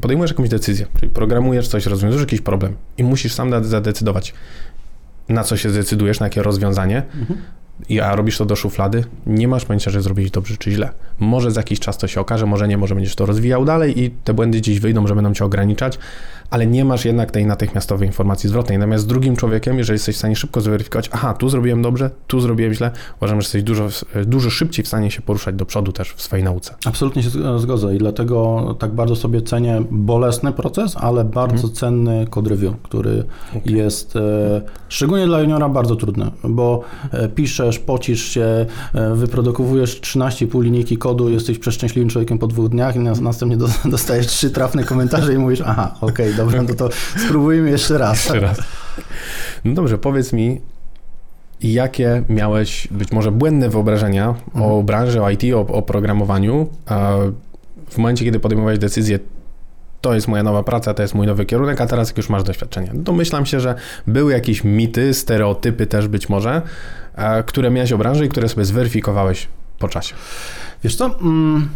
podejmujesz 0.00 0.30
jakąś 0.30 0.48
decyzję, 0.48 0.86
czyli 1.00 1.12
programujesz 1.12 1.68
coś, 1.68 1.86
rozwiązujesz 1.86 2.22
jakiś 2.22 2.40
problem 2.40 2.74
i 2.98 3.04
musisz 3.04 3.32
sam 3.32 3.64
zadecydować, 3.64 4.34
na 5.28 5.44
co 5.44 5.56
się 5.56 5.70
zdecydujesz, 5.70 6.20
na 6.20 6.26
jakie 6.26 6.42
rozwiązanie, 6.42 7.02
Mhm. 7.20 7.40
i 7.88 8.00
a 8.00 8.16
robisz 8.16 8.38
to 8.38 8.44
do 8.44 8.56
szuflady, 8.56 9.04
nie 9.26 9.48
masz 9.48 9.64
pojęcia, 9.64 9.90
że 9.90 10.02
zrobiłeś 10.02 10.30
dobrze 10.30 10.56
czy 10.56 10.70
źle. 10.70 10.90
Może 11.18 11.50
za 11.50 11.60
jakiś 11.60 11.80
czas 11.80 11.98
to 11.98 12.06
się 12.08 12.20
okaże, 12.20 12.46
może 12.46 12.68
nie, 12.68 12.76
może 12.78 12.94
będziesz 12.94 13.14
to 13.16 13.26
rozwijał 13.26 13.64
dalej 13.64 14.02
i 14.02 14.10
te 14.10 14.34
błędy 14.34 14.58
gdzieś 14.58 14.80
wyjdą, 14.80 15.06
że 15.06 15.14
będą 15.14 15.34
cię 15.34 15.44
ograniczać, 15.44 15.98
ale 16.50 16.66
nie 16.66 16.84
masz 16.84 17.04
jednak 17.04 17.30
tej 17.30 17.46
natychmiastowej 17.46 18.08
informacji 18.08 18.48
zwrotnej. 18.48 18.78
Natomiast 18.78 19.04
z 19.04 19.06
drugim 19.06 19.36
człowiekiem, 19.36 19.78
jeżeli 19.78 19.94
jesteś 19.94 20.14
w 20.14 20.18
stanie 20.18 20.36
szybko 20.36 20.60
zweryfikować, 20.60 21.10
aha, 21.12 21.34
tu 21.34 21.48
zrobiłem 21.48 21.82
dobrze, 21.82 22.10
tu 22.26 22.40
zrobiłem 22.40 22.74
źle, 22.74 22.90
uważam, 23.16 23.40
że 23.40 23.44
jesteś 23.44 23.62
dużo, 23.62 23.88
dużo 24.26 24.50
szybciej 24.50 24.84
w 24.84 24.88
stanie 24.88 25.10
się 25.10 25.22
poruszać 25.22 25.54
do 25.54 25.66
przodu 25.66 25.92
też 25.92 26.12
w 26.12 26.22
swojej 26.22 26.44
nauce. 26.44 26.74
Absolutnie 26.84 27.22
się 27.22 27.28
zg- 27.30 27.58
zgodzę 27.58 27.94
i 27.94 27.98
dlatego 27.98 28.76
tak 28.78 28.92
bardzo 28.92 29.16
sobie 29.16 29.42
cenię 29.42 29.82
bolesny 29.90 30.52
proces, 30.52 30.96
ale 30.96 31.24
bardzo 31.24 31.68
cenny 31.68 32.26
code 32.30 32.50
review, 32.50 32.74
który 32.82 33.24
jest 33.64 34.16
e, 34.16 34.20
szczególnie 34.88 35.26
dla 35.26 35.40
juniora 35.40 35.68
bardzo 35.68 35.96
trudny, 35.96 36.30
bo 36.44 36.80
e, 37.10 37.28
piszesz, 37.28 37.78
pocisz 37.78 38.22
się, 38.24 38.66
e, 38.94 39.14
wyprodukowujesz 39.14 40.00
13,5 40.00 40.62
linijki 40.62 40.98
kodu, 40.98 41.30
jesteś 41.30 41.58
przeszczęśliwym 41.58 42.08
człowiekiem 42.08 42.38
po 42.38 42.46
dwóch 42.46 42.68
dniach 42.68 42.96
i 42.96 42.98
nas, 42.98 43.20
następnie 43.20 43.56
do, 43.56 43.66
dostajesz 43.84 44.26
trzy 44.26 44.50
trafne 44.50 44.84
komentarze 44.84 45.34
i 45.34 45.38
mówisz, 45.38 45.62
aha, 45.66 45.94
okej, 46.00 46.33
dobra, 46.36 46.62
no 46.62 46.74
to 46.74 46.88
spróbujmy 47.26 47.70
jeszcze 47.70 47.98
raz. 47.98 48.24
Jeszcze 48.24 48.40
raz. 48.40 48.58
No 49.64 49.74
dobrze, 49.74 49.98
powiedz 49.98 50.32
mi, 50.32 50.60
jakie 51.60 52.22
miałeś 52.28 52.88
być 52.90 53.12
może 53.12 53.32
błędne 53.32 53.68
wyobrażenia 53.68 54.34
o 54.54 54.82
branży, 54.82 55.22
o 55.22 55.30
IT, 55.30 55.42
o, 55.54 55.60
o 55.60 55.82
programowaniu 55.82 56.68
w 57.90 57.98
momencie, 57.98 58.24
kiedy 58.24 58.40
podejmowałeś 58.40 58.78
decyzję, 58.78 59.18
to 60.00 60.14
jest 60.14 60.28
moja 60.28 60.42
nowa 60.42 60.62
praca, 60.62 60.94
to 60.94 61.02
jest 61.02 61.14
mój 61.14 61.26
nowy 61.26 61.46
kierunek, 61.46 61.80
a 61.80 61.86
teraz 61.86 62.08
jak 62.08 62.16
już 62.16 62.28
masz 62.28 62.42
doświadczenie. 62.42 62.90
Domyślam 62.94 63.46
się, 63.46 63.60
że 63.60 63.74
były 64.06 64.32
jakieś 64.32 64.64
mity, 64.64 65.14
stereotypy 65.14 65.86
też 65.86 66.08
być 66.08 66.28
może, 66.28 66.62
które 67.46 67.70
miałeś 67.70 67.92
o 67.92 67.98
branży 67.98 68.26
i 68.26 68.28
które 68.28 68.48
sobie 68.48 68.64
zweryfikowałeś 68.64 69.48
po 69.78 69.88
czasie. 69.88 70.14
Wiesz 70.84 70.96
co? 70.96 71.20
Mm, 71.20 71.68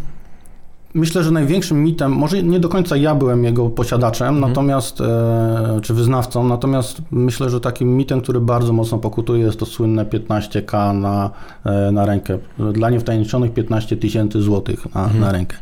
Myślę, 0.99 1.23
że 1.23 1.31
największym 1.31 1.85
mitem, 1.85 2.13
może 2.13 2.43
nie 2.43 2.61
do 2.61 2.69
końca 2.69 2.97
ja 2.97 3.15
byłem 3.15 3.45
jego 3.45 3.71
posiadaczem, 3.71 4.41
natomiast, 4.41 5.01
e, 5.01 5.81
czy 5.83 5.95
wyznawcą, 5.95 6.49
natomiast 6.49 7.03
myślę, 7.11 7.51
że 7.51 7.61
takim 7.61 7.97
mitem, 7.97 8.21
który 8.21 8.41
bardzo 8.41 8.73
mocno 8.73 8.99
pokutuje, 8.99 9.43
jest 9.43 9.59
to 9.59 9.67
słynne 9.67 10.05
15k 10.05 10.93
na, 11.01 11.31
e, 11.65 11.93
na 11.93 12.07
rękę. 12.07 12.39
Dla 12.73 12.91
niewtajemniczonych 12.91 13.53
15 13.55 13.97
tysięcy 13.97 14.43
złotych 14.43 14.95
na, 14.95 15.09
na 15.21 15.33
rękę. 15.33 15.57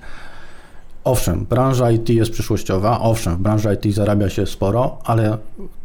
Owszem, 1.05 1.47
branża 1.51 1.91
IT 1.91 2.09
jest 2.09 2.31
przyszłościowa, 2.31 3.01
owszem, 3.01 3.37
w 3.37 3.39
branży 3.39 3.69
IT 3.75 3.95
zarabia 3.95 4.29
się 4.29 4.47
sporo, 4.47 4.99
ale 5.05 5.39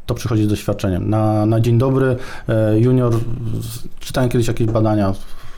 to 0.06 0.16
przychodzi 0.16 0.44
z 0.44 0.48
doświadczeniem. 0.48 1.10
Na, 1.10 1.46
na 1.46 1.60
dzień 1.60 1.78
dobry 1.78 2.16
e, 2.50 2.80
junior, 2.80 3.14
czytałem 4.00 4.30
kiedyś 4.30 4.48
jakieś 4.48 4.68
badania, 4.68 5.14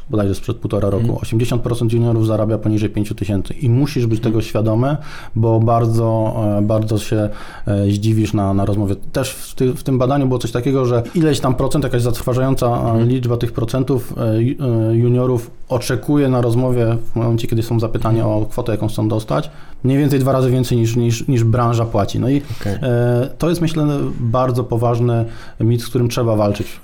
bodajże 0.09 0.35
sprzed 0.35 0.57
półtora 0.57 0.89
roku, 0.89 1.05
80% 1.07 1.93
juniorów 1.93 2.27
zarabia 2.27 2.57
poniżej 2.57 2.89
5 2.89 3.13
tysięcy 3.17 3.53
i 3.53 3.69
musisz 3.69 4.05
być 4.05 4.19
tego 4.19 4.41
świadomy, 4.41 4.97
bo 5.35 5.59
bardzo, 5.59 6.33
e, 6.57 6.61
bardzo 6.61 6.97
się 6.97 7.29
e, 7.67 7.85
zdziwisz 7.91 8.33
na, 8.33 8.53
na 8.53 8.65
rozmowie. 8.65 8.95
Też 9.11 9.31
w, 9.31 9.55
ty, 9.55 9.73
w 9.73 9.83
tym 9.83 9.97
badaniu 9.97 10.27
było 10.27 10.39
coś 10.39 10.51
takiego, 10.51 10.85
że 10.85 11.03
ileś 11.15 11.39
tam 11.39 11.55
procent, 11.55 11.83
jakaś 11.83 12.01
zatrważająca 12.01 12.95
e, 12.95 13.05
liczba 13.05 13.37
tych 13.37 13.51
procentów 13.51 14.13
ju- 14.39 14.91
juniorów 14.93 15.51
oczekuje 15.69 16.29
na 16.29 16.41
rozmowie 16.41 16.97
w 17.13 17.15
momencie, 17.15 17.47
kiedy 17.47 17.63
są 17.63 17.79
zapytani 17.79 18.21
o 18.21 18.45
kwotę, 18.49 18.71
jaką 18.71 18.87
chcą 18.87 19.07
dostać, 19.07 19.49
mniej 19.83 19.97
więcej 19.97 20.19
dwa 20.19 20.31
razy 20.31 20.51
więcej 20.51 20.77
niż, 20.77 20.95
niż, 20.95 21.27
niż 21.27 21.43
branża 21.43 21.85
płaci. 21.85 22.19
No 22.19 22.29
i. 22.29 22.41
E, 22.83 23.29
To 23.37 23.49
jest 23.49 23.61
myślę 23.61 23.87
bardzo 24.19 24.63
poważny 24.63 25.25
mit, 25.59 25.81
z 25.81 25.87
którym 25.87 26.09
trzeba 26.09 26.35
walczyć 26.35 26.81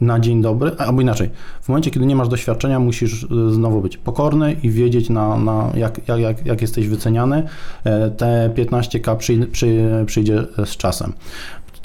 na 0.00 0.20
dzień 0.20 0.42
dobry, 0.42 0.70
albo 0.78 1.00
inaczej. 1.02 1.30
W 1.62 1.68
momencie, 1.68 1.90
kiedy 1.90 2.06
nie 2.06 2.16
masz 2.16 2.28
doświadczenia, 2.28 2.45
musisz 2.80 3.24
e, 3.24 3.26
znowu 3.52 3.80
być 3.80 3.96
pokorny 3.96 4.56
i 4.62 4.70
wiedzieć, 4.70 5.10
na, 5.10 5.36
na 5.36 5.70
jak, 5.74 6.08
jak, 6.08 6.20
jak, 6.20 6.46
jak 6.46 6.62
jesteś 6.62 6.88
wyceniany. 6.88 7.42
E, 7.84 8.10
Te 8.10 8.50
15K 8.54 9.16
przy, 9.16 9.46
przy, 9.46 9.88
przyjdzie 10.06 10.44
z 10.64 10.76
czasem. 10.76 11.12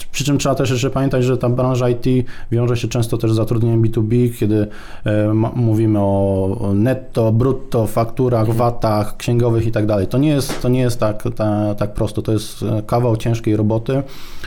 Przy 0.06 0.24
czym 0.24 0.38
trzeba 0.38 0.56
też 0.56 0.70
jeszcze 0.70 0.90
pamiętać, 0.90 1.24
że 1.24 1.38
ta 1.38 1.50
branża 1.50 1.90
IT 1.90 2.28
wiąże 2.52 2.78
się 2.78 2.88
często 2.88 3.18
też 3.18 3.32
z 3.32 3.36
zatrudnieniem 3.36 3.82
B2B, 3.82 4.34
kiedy 4.40 4.68
e, 5.06 5.34
mówimy 5.56 6.00
o 6.00 6.72
netto, 6.76 7.32
brutto, 7.32 7.88
fakturach, 7.88 8.54
VAT-ach, 8.54 9.18
księgowych 9.18 9.68
i 9.68 9.72
tak 9.72 9.86
dalej. 9.86 10.08
To 10.08 10.18
nie 10.18 10.30
jest, 10.30 10.62
to 10.62 10.70
nie 10.70 10.80
jest 10.80 11.00
tak, 11.00 11.24
ta, 11.36 11.76
tak 11.76 11.94
prosto, 11.94 12.22
to 12.22 12.32
jest 12.32 12.64
e, 12.64 12.82
kawał 12.82 13.18
ciężkiej 13.18 13.56
roboty. 13.56 14.04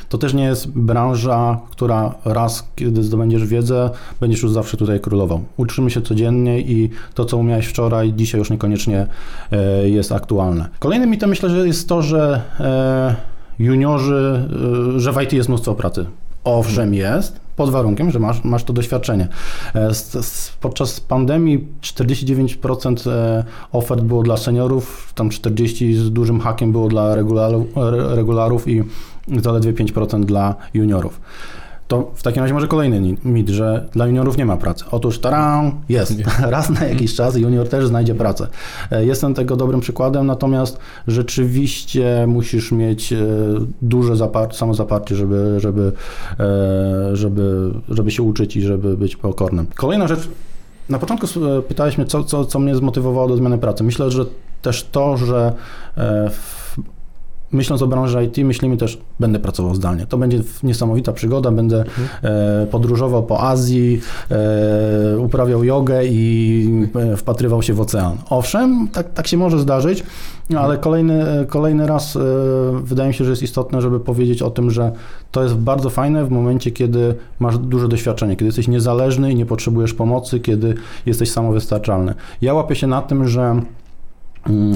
To 0.09 0.19
też 0.19 0.35
nie 0.35 0.45
jest 0.45 0.69
branża, 0.69 1.61
która 1.71 2.15
raz, 2.25 2.69
kiedy 2.77 3.03
zdobędziesz 3.03 3.47
wiedzę, 3.47 3.91
będziesz 4.21 4.43
już 4.43 4.53
zawsze 4.53 4.77
tutaj 4.77 5.01
królował. 5.01 5.41
Uczymy 5.57 5.91
się 5.91 6.03
codziennie 6.03 6.61
i 6.61 6.91
to, 7.15 7.25
co 7.25 7.37
umiałeś 7.37 7.67
wczoraj, 7.67 8.13
dzisiaj 8.13 8.39
już 8.39 8.51
niekoniecznie 8.51 9.07
e, 9.53 9.89
jest 9.89 10.13
aktualne. 10.13 10.69
Kolejnym 10.79 11.11
mitem 11.11 11.31
myślę, 11.31 11.51
że 11.51 11.67
jest 11.67 11.89
to, 11.89 12.03
że 12.03 12.43
juniorzy, 13.59 14.49
y, 14.97 15.01
że 15.01 15.13
w 15.13 15.23
IT 15.23 15.33
jest 15.33 15.49
mnóstwo 15.49 15.75
pracy. 15.75 16.07
Owszem 16.45 16.95
jest, 16.95 17.41
pod 17.57 17.71
warunkiem, 17.71 18.11
że 18.11 18.19
masz, 18.19 18.45
masz 18.45 18.65
to 18.65 18.73
doświadczenie. 18.73 19.29
E, 19.75 19.91
Podczas 20.61 21.01
pandemii 21.01 21.69
49% 21.83 23.11
e, 23.11 23.45
ofert 23.73 24.01
było 24.01 24.23
dla 24.23 24.37
seniorów, 24.37 25.13
tam 25.15 25.29
40% 25.29 25.95
z 25.95 26.11
dużym 26.11 26.41
hakiem 26.41 26.73
było 26.73 26.89
dla 26.89 27.15
regularów, 27.15 27.67
re- 27.77 28.15
regularów 28.17 28.69
i 28.69 28.83
zaledwie 29.43 29.73
5% 29.73 30.25
dla 30.25 30.55
juniorów. 30.75 31.21
To 31.89 32.11
w 32.15 32.23
takim 32.23 32.43
razie 32.43 32.55
może 32.55 32.69
kolejny 32.69 33.17
mit, 33.25 33.49
że 33.49 33.89
dla 33.93 34.07
juniorów 34.07 34.39
nie 34.39 34.47
ma 34.47 34.57
pracy. 34.57 34.85
Otóż 34.91 35.19
taran, 35.19 35.73
jest. 35.89 36.15
Raz 36.41 36.71
na 36.71 36.85
jakiś 36.85 37.15
czas 37.15 37.37
junior 37.37 37.69
też 37.69 37.87
znajdzie 37.87 38.15
pracę. 38.15 38.47
Jestem 39.01 39.35
tego 39.35 39.57
dobrym 39.57 39.81
przykładem, 39.81 40.27
natomiast 40.27 40.79
rzeczywiście 41.07 42.25
musisz 42.27 42.73
mieć 42.73 43.15
duże 43.83 44.15
zapar- 44.15 44.53
samozaparcie, 44.53 45.17
żeby, 45.17 45.61
żeby, 45.61 45.93
żeby, 47.13 47.71
żeby 47.89 48.11
się 48.11 48.23
uczyć 48.23 48.57
i 48.57 48.63
żeby 48.63 48.97
być 48.97 49.17
pokornym. 49.17 49.67
Kolejna 49.75 50.09
rzecz, 50.09 50.29
na 50.89 50.99
początku 50.99 51.27
pytałeś 51.69 51.99
mnie, 51.99 52.07
co, 52.07 52.25
co, 52.25 52.45
co 52.45 52.59
mnie 52.59 52.75
zmotywowało 52.75 53.29
do 53.29 53.37
zmiany 53.37 53.59
pracy. 53.59 53.85
Myślę, 53.85 54.11
że 54.11 54.25
też 54.63 54.89
to, 54.93 55.17
że 55.17 55.53
w, 56.31 56.77
myśląc 57.55 57.83
o 57.83 57.87
branży 57.87 58.25
IT, 58.25 58.39
myślimy 58.39 58.77
też, 58.77 58.99
będę 59.21 59.39
pracował 59.39 59.75
zdalnie. 59.75 60.07
To 60.07 60.19
będzie 60.19 60.41
niesamowita 60.63 61.13
przygoda, 61.13 61.51
będę 61.51 61.85
e, 62.23 62.67
podróżował 62.71 63.23
po 63.23 63.41
Azji, 63.41 64.01
e, 64.31 65.19
uprawiał 65.19 65.65
jogę 65.65 66.07
i 66.07 66.89
e, 66.95 67.17
wpatrywał 67.17 67.63
się 67.63 67.75
w 67.75 67.81
ocean. 67.81 68.17
Owszem, 68.31 68.89
tak, 68.93 69.13
tak 69.13 69.27
się 69.27 69.37
może 69.37 69.59
zdarzyć, 69.59 70.05
ale 70.57 70.79
kolejny, 70.79 71.25
kolejny 71.49 71.87
raz 71.87 72.17
e, 72.17 72.21
wydaje 72.83 73.09
mi 73.09 73.15
się, 73.15 73.25
że 73.25 73.31
jest 73.31 73.43
istotne, 73.43 73.83
żeby 73.83 74.01
powiedzieć 74.01 74.43
o 74.43 74.51
tym, 74.51 74.71
że 74.71 74.93
to 75.31 75.43
jest 75.43 75.55
bardzo 75.55 75.91
fajne 75.91 76.25
w 76.25 76.31
momencie, 76.31 76.71
kiedy 76.71 77.15
masz 77.39 77.59
duże 77.59 77.89
doświadczenie, 77.89 78.37
kiedy 78.37 78.47
jesteś 78.47 78.69
niezależny 78.69 79.33
i 79.33 79.35
nie 79.35 79.47
potrzebujesz 79.47 79.95
pomocy, 79.95 80.41
kiedy 80.41 80.75
jesteś 81.07 81.31
samowystarczalny. 81.31 82.15
Ja 82.43 82.55
łapię 82.55 82.75
się 82.75 82.87
na 82.87 83.03
tym, 83.03 83.29
że 83.29 83.61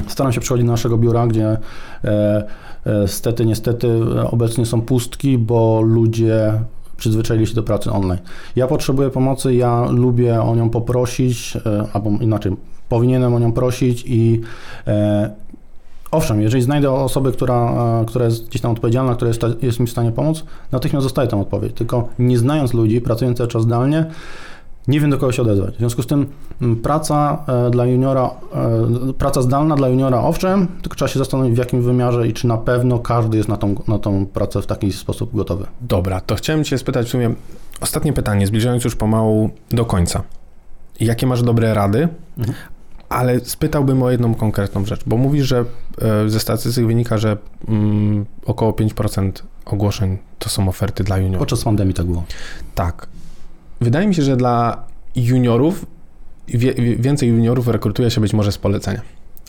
Staram 0.06 0.32
się 0.32 0.40
przychodzić 0.40 0.66
do 0.66 0.72
naszego 0.72 0.98
biura, 0.98 1.26
gdzie 1.26 1.56
e, 2.04 2.44
e, 2.86 3.08
stety, 3.08 3.46
niestety 3.46 3.88
e, 3.88 4.30
obecnie 4.30 4.66
są 4.66 4.80
pustki, 4.80 5.38
bo 5.38 5.80
ludzie 5.82 6.52
przyzwyczaili 6.96 7.46
się 7.46 7.54
do 7.54 7.62
pracy 7.62 7.90
online. 7.90 8.20
Ja 8.56 8.66
potrzebuję 8.66 9.10
pomocy, 9.10 9.54
ja 9.54 9.86
lubię 9.90 10.42
o 10.42 10.56
nią 10.56 10.70
poprosić, 10.70 11.56
albo 11.92 12.10
inaczej, 12.10 12.56
powinienem 12.88 13.34
o 13.34 13.38
nią 13.38 13.52
prosić 13.52 14.04
i 14.06 14.40
Owszem, 16.10 16.40
jeżeli 16.40 16.62
znajdę 16.62 16.90
osobę, 16.90 17.32
która, 17.32 17.74
która 18.06 18.24
jest 18.24 18.48
gdzieś 18.48 18.62
tam 18.62 18.70
odpowiedzialna, 18.70 19.14
która 19.14 19.28
jest, 19.28 19.42
jest 19.62 19.80
mi 19.80 19.86
w 19.86 19.90
stanie 19.90 20.12
pomóc, 20.12 20.44
natychmiast 20.72 21.06
dostaję 21.06 21.28
tę 21.28 21.40
odpowiedź. 21.40 21.72
Tylko 21.72 22.08
nie 22.18 22.38
znając 22.38 22.74
ludzi, 22.74 23.00
pracując 23.00 23.38
cały 23.38 23.48
czas 23.48 23.62
zdalnie, 23.62 24.06
nie 24.88 25.00
wiem 25.00 25.10
do 25.10 25.18
kogo 25.18 25.32
się 25.32 25.42
odezwać. 25.42 25.74
W 25.74 25.78
związku 25.78 26.02
z 26.02 26.06
tym 26.06 26.26
m, 26.62 26.76
praca 26.76 27.44
e, 27.48 27.70
dla 27.70 27.86
juniora, 27.86 28.30
e, 29.10 29.12
praca 29.12 29.42
zdalna 29.42 29.76
dla 29.76 29.88
juniora 29.88 30.20
owszem, 30.20 30.66
tylko 30.82 30.96
trzeba 30.96 31.08
się 31.08 31.18
zastanowić 31.18 31.54
w 31.54 31.58
jakim 31.58 31.82
wymiarze 31.82 32.28
i 32.28 32.32
czy 32.32 32.46
na 32.46 32.56
pewno 32.56 32.98
każdy 32.98 33.36
jest 33.36 33.48
na 33.48 33.56
tą, 33.56 33.74
na 33.88 33.98
tą 33.98 34.26
pracę 34.26 34.62
w 34.62 34.66
taki 34.66 34.92
sposób 34.92 35.36
gotowy. 35.36 35.66
Dobra, 35.80 36.20
to 36.20 36.34
chciałem 36.34 36.64
Cię 36.64 36.78
spytać 36.78 37.06
w 37.06 37.10
sumie 37.10 37.34
ostatnie 37.80 38.12
pytanie, 38.12 38.46
zbliżając 38.46 38.84
już 38.84 38.96
pomału 38.96 39.50
do 39.70 39.84
końca. 39.84 40.22
Jakie 41.00 41.26
masz 41.26 41.42
dobre 41.42 41.74
rady? 41.74 42.08
Mhm. 42.38 42.58
Ale 43.08 43.40
spytałbym 43.40 44.02
o 44.02 44.10
jedną 44.10 44.34
konkretną 44.34 44.84
rzecz, 44.84 45.00
bo 45.06 45.16
mówisz, 45.16 45.46
że 45.46 45.64
e, 46.02 46.28
ze 46.28 46.40
statystyk 46.40 46.86
wynika, 46.86 47.18
że 47.18 47.36
mm, 47.68 48.26
około 48.44 48.72
5% 48.72 49.32
ogłoszeń 49.66 50.18
to 50.38 50.48
są 50.48 50.68
oferty 50.68 51.04
dla 51.04 51.18
juniorów. 51.18 51.38
Podczas 51.38 51.64
pandemii 51.64 51.94
tak 51.94 52.06
było. 52.06 52.24
Tak. 52.74 53.06
Wydaje 53.80 54.06
mi 54.06 54.14
się, 54.14 54.22
że 54.22 54.36
dla 54.36 54.84
juniorów 55.16 55.86
więcej 56.98 57.28
juniorów 57.28 57.68
rekrutuje 57.68 58.10
się 58.10 58.20
być 58.20 58.32
może 58.32 58.52
z 58.52 58.58
polecenia. 58.58 59.00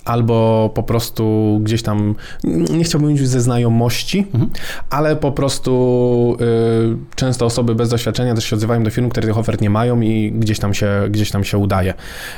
Albo 0.05 0.69
po 0.75 0.83
prostu 0.83 1.59
gdzieś 1.63 1.83
tam, 1.83 2.15
nie 2.43 2.83
chciałbym 2.83 3.09
mówić 3.09 3.27
ze 3.27 3.41
znajomości, 3.41 4.19
Mhm. 4.33 4.49
ale 4.89 5.15
po 5.15 5.31
prostu 5.31 6.37
y, 6.41 7.15
często 7.15 7.45
osoby 7.45 7.75
bez 7.75 7.89
doświadczenia 7.89 8.35
też 8.35 8.45
się 8.45 8.55
odzywają 8.55 8.83
do 8.83 8.89
firm, 8.89 9.09
które 9.09 9.27
tych 9.27 9.37
ofert 9.37 9.61
nie 9.61 9.69
mają 9.69 10.01
i 10.01 10.31
gdzieś 10.31 10.59
tam 10.59 10.73
się, 10.73 10.89
gdzieś 11.09 11.31
tam 11.31 11.43
się 11.43 11.57
udaje. 11.57 11.93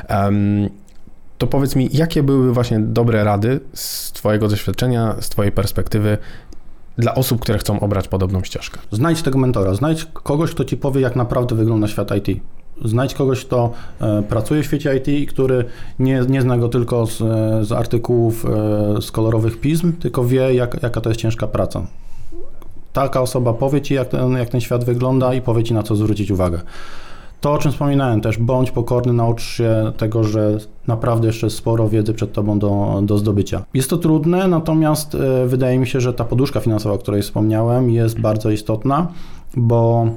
Em, 0.08 0.70
to 1.38 1.48
powiedz 1.48 1.76
mi, 1.76 1.90
jakie 1.94 2.24
były 2.24 2.54
właśnie 2.54 2.80
dobre 2.80 3.24
rady 3.24 3.60
z 3.74 4.12
Twojego 4.12 4.48
doświadczenia, 4.48 5.16
z 5.20 5.30
Twojej 5.30 5.52
perspektywy 5.52 6.18
dla 6.98 7.16
osób, 7.16 7.42
które 7.42 7.58
chcą 7.58 7.80
obrać 7.80 8.08
podobną 8.08 8.44
ścieżkę? 8.44 8.80
Znajdź 8.92 9.22
tego 9.22 9.40
mentora, 9.40 9.74
znajdź 9.74 10.06
kogoś, 10.06 10.52
kto 10.52 10.66
ci 10.66 10.78
powie, 10.78 11.02
jak 11.02 11.16
naprawdę 11.16 11.56
wygląda 11.56 11.88
świat 11.88 12.12
IT. 12.16 12.42
Znajdź 12.86 13.14
kogoś, 13.14 13.46
kto 13.46 13.72
e, 14.02 14.24
pracuje 14.24 14.64
w 14.64 14.66
świecie 14.66 14.98
IT 14.98 15.08
i 15.08 15.28
który 15.28 15.66
nie, 16.00 16.22
nie 16.30 16.42
zna 16.42 16.58
go 16.58 16.70
tylko 16.70 17.08
z, 17.08 17.22
e, 17.22 17.66
z 17.66 17.72
artykułów, 17.72 18.46
e, 18.46 19.02
z 19.02 19.12
kolorowych 19.12 19.60
pism, 19.60 19.94
tylko 19.94 20.26
wie, 20.26 20.54
jak, 20.54 20.84
jaka 20.84 21.02
to 21.02 21.10
jest 21.10 21.22
ciężka 21.22 21.48
praca. 21.48 21.88
Taka 22.94 23.22
osoba 23.22 23.54
powie 23.54 23.82
ci, 23.82 23.94
jak 23.94 24.08
ten, 24.08 24.32
jak 24.32 24.50
ten 24.50 24.62
świat 24.62 24.84
wygląda 24.84 25.34
i 25.34 25.42
powie 25.42 25.64
ci, 25.64 25.74
na 25.74 25.84
co 25.84 25.96
zwrócić 25.96 26.32
uwagę. 26.32 26.62
To, 27.42 27.52
o 27.52 27.58
czym 27.58 27.72
wspominałem 27.72 28.22
też, 28.22 28.38
bądź 28.38 28.72
pokorny, 28.72 29.14
naucz 29.14 29.42
się 29.42 29.92
tego, 29.98 30.24
że 30.24 30.58
naprawdę 30.88 31.28
jeszcze 31.28 31.50
sporo 31.50 31.90
wiedzy 31.90 32.14
przed 32.14 32.34
tobą 32.34 32.60
do, 32.60 33.02
do 33.04 33.18
zdobycia. 33.18 33.64
Jest 33.74 33.90
to 33.90 33.98
trudne, 33.98 34.48
natomiast 34.48 35.16
e, 35.16 35.48
wydaje 35.48 35.80
mi 35.80 35.88
się, 35.88 36.02
że 36.02 36.14
ta 36.14 36.24
poduszka 36.24 36.60
finansowa, 36.60 36.96
o 36.96 36.98
której 36.98 37.22
wspomniałem, 37.22 37.90
jest 37.90 38.20
bardzo 38.20 38.50
istotna, 38.50 39.08
bo 39.58 40.08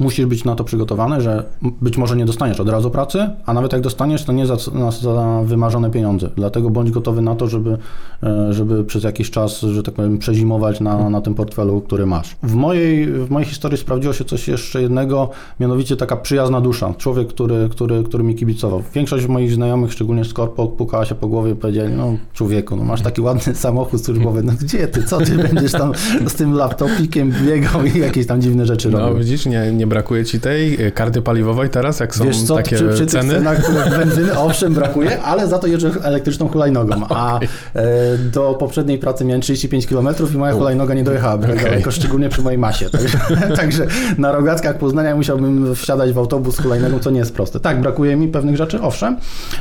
musisz 0.00 0.26
być 0.26 0.44
na 0.44 0.54
to 0.54 0.64
przygotowany, 0.64 1.20
że 1.20 1.44
być 1.62 1.98
może 1.98 2.16
nie 2.16 2.24
dostaniesz 2.24 2.60
od 2.60 2.68
razu 2.68 2.90
pracy, 2.90 3.30
a 3.46 3.52
nawet 3.52 3.72
jak 3.72 3.82
dostaniesz, 3.82 4.24
to 4.24 4.32
nie 4.32 4.46
za, 4.46 4.56
za 5.02 5.42
wymarzone 5.44 5.90
pieniądze. 5.90 6.30
Dlatego 6.36 6.70
bądź 6.70 6.90
gotowy 6.90 7.22
na 7.22 7.34
to, 7.34 7.48
żeby, 7.48 7.78
e, 8.22 8.52
żeby 8.52 8.84
przez 8.84 9.04
jakiś 9.04 9.30
czas, 9.30 9.60
że 9.60 9.82
tak 9.82 9.94
powiem, 9.94 10.18
przezimować 10.18 10.80
na, 10.80 11.10
na 11.10 11.20
tym 11.20 11.34
portfelu, 11.34 11.80
który 11.80 12.06
masz. 12.06 12.36
W 12.42 12.54
mojej, 12.54 13.06
w 13.06 13.30
mojej 13.30 13.48
historii 13.48 13.78
sprawdziło 13.78 14.12
się 14.14 14.24
coś 14.24 14.48
jeszcze 14.48 14.82
jednego, 14.82 15.30
mianowicie 15.60 15.96
taka 15.96 16.16
przyjazna 16.16 16.60
dusza. 16.60 16.94
Człowiek, 16.98 17.28
który, 17.28 17.68
który, 17.70 18.02
który 18.02 18.24
mi 18.24 18.34
kibicował. 18.34 18.82
Większość 18.94 19.26
moich 19.26 19.52
znajomych, 19.52 19.92
szczególnie 19.92 20.24
z 20.24 20.32
korpo, 20.32 20.66
pukała 20.66 21.04
się 21.04 21.14
po 21.14 21.28
głowie 21.28 21.50
i 21.52 21.54
powiedzieli, 21.54 21.92
no 21.96 22.16
człowieku, 22.32 22.76
no 22.76 22.84
masz 22.84 23.02
taki 23.02 23.20
ładny 23.20 23.54
samochód 23.64 24.04
służbowy, 24.04 24.42
no 24.42 24.52
gdzie 24.62 24.88
ty, 24.88 25.02
co 25.04 25.18
ty 25.18 25.36
będziesz 25.38 25.72
tam 25.72 25.92
z 26.26 26.34
tym 26.34 26.52
laptopikiem 26.54 27.32
biegał 27.46 27.84
i 27.84 27.98
jakieś 27.98 28.26
tam 28.26 28.40
dziwne 28.40 28.66
rzeczy 28.66 28.90
No 28.90 28.98
robił. 28.98 29.18
widzisz, 29.18 29.41
nie, 29.46 29.72
nie 29.72 29.86
brakuje 29.86 30.24
ci 30.24 30.40
tej 30.40 30.86
y, 30.86 30.92
karty 30.92 31.22
paliwowej 31.22 31.70
teraz, 31.70 32.00
jak 32.00 32.14
są 32.14 32.24
Wiesz 32.24 32.42
co, 32.42 32.56
takie 32.56 32.76
przy, 32.76 32.88
przy 32.88 33.06
ceny? 33.06 33.34
cenach 33.34 33.70
benzyny 33.98 34.38
owszem 34.38 34.74
brakuje, 34.74 35.22
ale 35.22 35.48
za 35.48 35.58
to 35.58 35.66
jeżdżę 35.66 35.90
elektryczną 36.02 36.48
hulajnogą, 36.48 36.94
a 37.08 37.40
e, 37.40 38.18
do 38.18 38.54
poprzedniej 38.54 38.98
pracy 38.98 39.24
miałem 39.24 39.40
35 39.40 39.86
km 39.86 40.08
i 40.34 40.36
moja 40.36 40.52
hulajnoga 40.52 40.94
nie 40.94 41.04
dojechała 41.04 41.38
tak 41.38 41.50
Okej. 41.50 41.64
daleko, 41.64 41.90
szczególnie 41.90 42.28
przy 42.28 42.42
mojej 42.42 42.58
masie. 42.58 42.90
Także, 42.92 43.18
także 43.56 43.86
na 44.18 44.32
rogackach 44.32 44.78
Poznania 44.78 45.16
musiałbym 45.16 45.74
wsiadać 45.74 46.12
w 46.12 46.18
autobus 46.18 46.58
hulajnogą, 46.58 46.98
co 46.98 47.10
nie 47.10 47.18
jest 47.18 47.34
proste. 47.34 47.60
Tak, 47.60 47.80
brakuje 47.80 48.16
mi 48.16 48.28
pewnych 48.28 48.56
rzeczy, 48.56 48.80
owszem, 48.80 49.16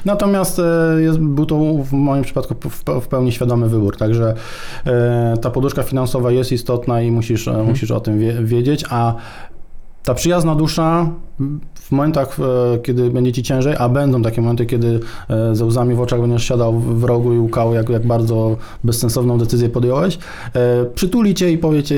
natomiast 0.06 0.60
e, 0.60 1.02
jest, 1.02 1.20
był 1.20 1.46
to 1.46 1.56
w 1.84 1.91
moim 1.91 2.24
przypadku 2.24 2.56
w, 3.02 3.08
pełni 3.08 3.32
świadomy 3.32 3.70
wybór, 3.70 3.98
także 3.98 4.34
e, 4.86 5.38
ta 5.41 5.50
poduszka 5.50 5.84
finansowa 5.84 6.32
jest 6.32 6.52
istotna 6.52 7.02
i 7.02 7.12
musisz, 7.12 7.48
e, 7.48 7.63
musisz 7.63 7.91
o 7.91 8.00
tym 8.00 8.20
wie, 8.20 8.34
wiedzieć, 8.44 8.86
a 8.89 9.15
ta 10.04 10.14
przyjazna 10.14 10.56
dusza 10.56 11.10
w 11.74 11.92
momentach, 11.92 12.38
e, 12.40 12.80
kiedy 12.80 13.10
będzie 13.10 13.32
ci 13.32 13.44
ciężej, 13.44 13.76
a 13.80 13.90
będą 13.90 14.22
takie 14.22 14.42
momenty, 14.42 14.66
kiedy 14.66 15.00
e, 15.30 15.56
ze 15.56 15.66
łzami 15.66 15.96
w 15.96 16.02
oczach 16.02 16.22
będziesz 16.22 16.44
siadał 16.44 16.80
w 16.80 17.04
rogu 17.04 17.34
i 17.34 17.40
łukał, 17.40 17.74
jak, 17.74 17.90
jak 17.90 18.08
bardzo 18.08 18.58
bezsensowną 18.84 19.38
decyzję 19.38 19.70
podjąłeś, 19.70 20.18
e, 20.54 20.86
przytuli 20.86 21.34
cię 21.34 21.52
i 21.52 21.58
powie 21.58 21.84
ci, 21.84 21.96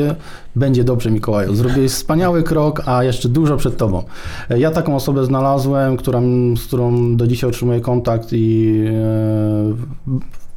będzie 0.56 0.84
dobrze 0.84 1.12
Mikołaju, 1.12 1.56
zrobiłeś 1.56 1.92
wspaniały 1.92 2.44
krok, 2.44 2.82
a 2.86 3.04
jeszcze 3.04 3.30
dużo 3.30 3.58
przed 3.58 3.78
tobą. 3.78 4.04
Ja 4.58 4.72
taką 4.72 4.96
osobę 4.96 5.26
znalazłem, 5.26 5.98
która, 5.98 6.22
z 6.58 6.64
którą 6.68 7.16
do 7.16 7.28
dzisiaj 7.28 7.50
utrzymuję 7.50 7.82
kontakt 7.82 8.28
i 8.32 8.84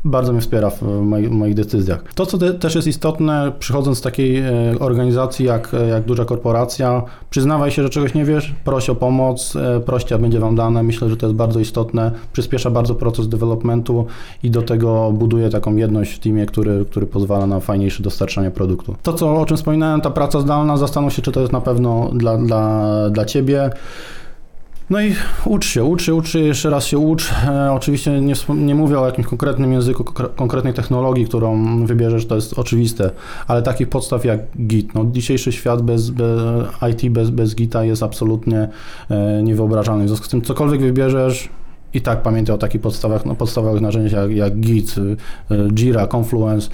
bardzo 0.04 0.32
mnie 0.32 0.40
wspiera 0.40 0.70
w 0.70 0.82
moich, 1.30 1.54
decyzjach. 1.54 2.04
To, 2.14 2.26
co 2.26 2.38
te, 2.38 2.54
też 2.54 2.74
jest 2.74 2.88
istotne, 2.88 3.52
przychodząc 3.58 3.98
z 3.98 4.00
takiej 4.00 4.38
e, 4.38 4.50
organizacji 4.80 5.46
jak, 5.46 5.72
jak 5.90 6.04
duża 6.04 6.24
korporacja, 6.24 7.02
przyznawaj 7.30 7.70
się, 7.70 7.82
że 7.82 7.90
czegoś 7.90 8.14
nie 8.14 8.24
wiesz, 8.24 8.54
proś 8.64 8.90
o 8.90 8.94
pomoc, 8.94 9.56
e, 9.56 9.80
proście, 9.80 10.14
a 10.14 10.18
będzie 10.18 10.40
wam 10.40 10.56
dane. 10.56 10.82
Myślę, 10.82 11.08
że 11.08 11.16
to 11.16 11.26
jest 11.26 11.36
bardzo 11.36 11.60
istotne, 11.60 12.10
przyspiesza 12.32 12.70
bardzo 12.70 12.94
proces 12.94 13.28
developmentu 13.28 14.06
i 14.42 14.50
do 14.50 14.62
tego 14.62 15.12
buduje 15.12 15.50
taką 15.50 15.76
jedność 15.76 16.12
w 16.12 16.18
teamie, 16.18 16.46
który, 16.46 16.84
który 16.84 17.06
pozwala 17.06 17.46
na 17.46 17.60
fajniejsze 17.60 18.02
dostarczanie 18.02 18.50
produktu. 18.50 18.94
To, 19.02 19.12
co, 19.12 19.36
o 19.36 19.46
czym 19.46 19.56
wspominałem, 19.56 20.00
ta 20.00 20.10
praca 20.10 20.40
zdalna, 20.40 20.76
zastanów 20.76 21.12
się, 21.12 21.22
czy 21.22 21.32
to 21.32 21.40
jest 21.40 21.52
na 21.52 21.60
pewno 21.60 22.10
dla, 22.12 22.38
dla, 22.38 22.86
dla 23.10 23.24
ciebie. 23.24 23.70
No 24.90 25.00
i 25.00 25.14
ucz 25.44 25.66
się, 25.66 25.84
ucz 25.84 26.02
się, 26.02 26.14
ucz 26.14 26.28
się, 26.28 26.38
jeszcze 26.38 26.70
raz 26.70 26.86
się 26.86 26.98
ucz. 26.98 27.32
E, 27.48 27.72
oczywiście 27.72 28.20
nie, 28.20 28.34
nie 28.56 28.74
mówię 28.74 28.98
o 28.98 29.06
jakimś 29.06 29.26
konkretnym 29.26 29.72
języku, 29.72 30.04
konkre- 30.04 30.34
konkretnej 30.34 30.74
technologii, 30.74 31.26
którą 31.26 31.86
wybierzesz, 31.86 32.26
to 32.26 32.34
jest 32.34 32.58
oczywiste, 32.58 33.10
ale 33.46 33.62
takich 33.62 33.88
podstaw 33.88 34.24
jak 34.24 34.40
Git. 34.66 34.94
No, 34.94 35.04
dzisiejszy 35.12 35.52
świat 35.52 35.82
bez, 35.82 36.10
bez 36.10 36.40
IT, 36.92 37.12
bez, 37.12 37.30
bez 37.30 37.54
Gita 37.54 37.84
jest 37.84 38.02
absolutnie 38.02 38.68
e, 39.10 39.42
niewyobrażalny. 39.42 40.04
W 40.04 40.08
związku 40.08 40.26
z 40.26 40.28
tym 40.28 40.42
cokolwiek 40.42 40.80
wybierzesz, 40.80 41.48
i 41.94 42.00
tak 42.00 42.22
pamiętaj 42.22 42.54
o 42.54 42.58
takich 42.58 42.80
podstawach, 42.80 43.26
no, 43.26 43.34
podstawowych 43.34 43.82
narzędziach 43.82 44.22
jak, 44.22 44.30
jak 44.30 44.60
Git, 44.60 44.94
y, 44.98 45.00
y, 45.54 45.68
Jira, 45.74 46.08
Confluence 46.16 46.70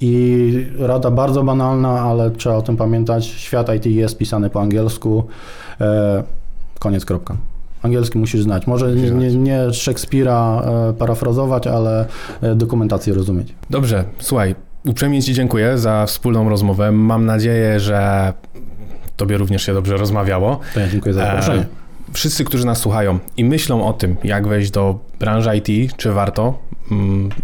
i 0.00 0.66
rada 0.78 1.10
bardzo 1.10 1.42
banalna, 1.42 2.00
ale 2.00 2.30
trzeba 2.30 2.56
o 2.56 2.62
tym 2.62 2.76
pamiętać. 2.76 3.26
Świat 3.26 3.74
IT 3.74 3.86
jest 3.86 4.18
pisany 4.18 4.50
po 4.50 4.60
angielsku. 4.60 5.24
E, 5.80 6.22
koniec, 6.78 7.04
kropka. 7.04 7.51
Angielski 7.82 8.18
musisz 8.18 8.42
znać. 8.42 8.66
Może 8.66 8.92
nie, 8.92 9.10
nie, 9.10 9.36
nie 9.36 9.72
Szekspira 9.72 10.62
e, 10.90 10.92
parafrazować, 10.92 11.66
ale 11.66 12.06
e, 12.42 12.54
dokumentację 12.54 13.14
rozumieć. 13.14 13.54
Dobrze, 13.70 14.04
słuchaj, 14.18 14.54
uprzejmie 14.86 15.22
Ci 15.22 15.34
dziękuję 15.34 15.78
za 15.78 16.06
wspólną 16.06 16.48
rozmowę. 16.48 16.92
Mam 16.92 17.26
nadzieję, 17.26 17.80
że 17.80 18.32
Tobie 19.16 19.36
również 19.38 19.62
się 19.66 19.74
dobrze 19.74 19.96
rozmawiało. 19.96 20.60
To 20.74 20.80
ja 20.80 20.88
dziękuję 20.88 21.14
za 21.14 21.20
zaproszenie. 21.26 21.60
E, 21.60 21.66
Wszyscy, 22.12 22.44
którzy 22.44 22.66
nas 22.66 22.78
słuchają 22.78 23.18
i 23.36 23.44
myślą 23.44 23.86
o 23.86 23.92
tym, 23.92 24.16
jak 24.24 24.48
wejść 24.48 24.70
do 24.70 24.98
branży 25.20 25.50
IT, 25.56 25.96
czy 25.96 26.12
warto, 26.12 26.58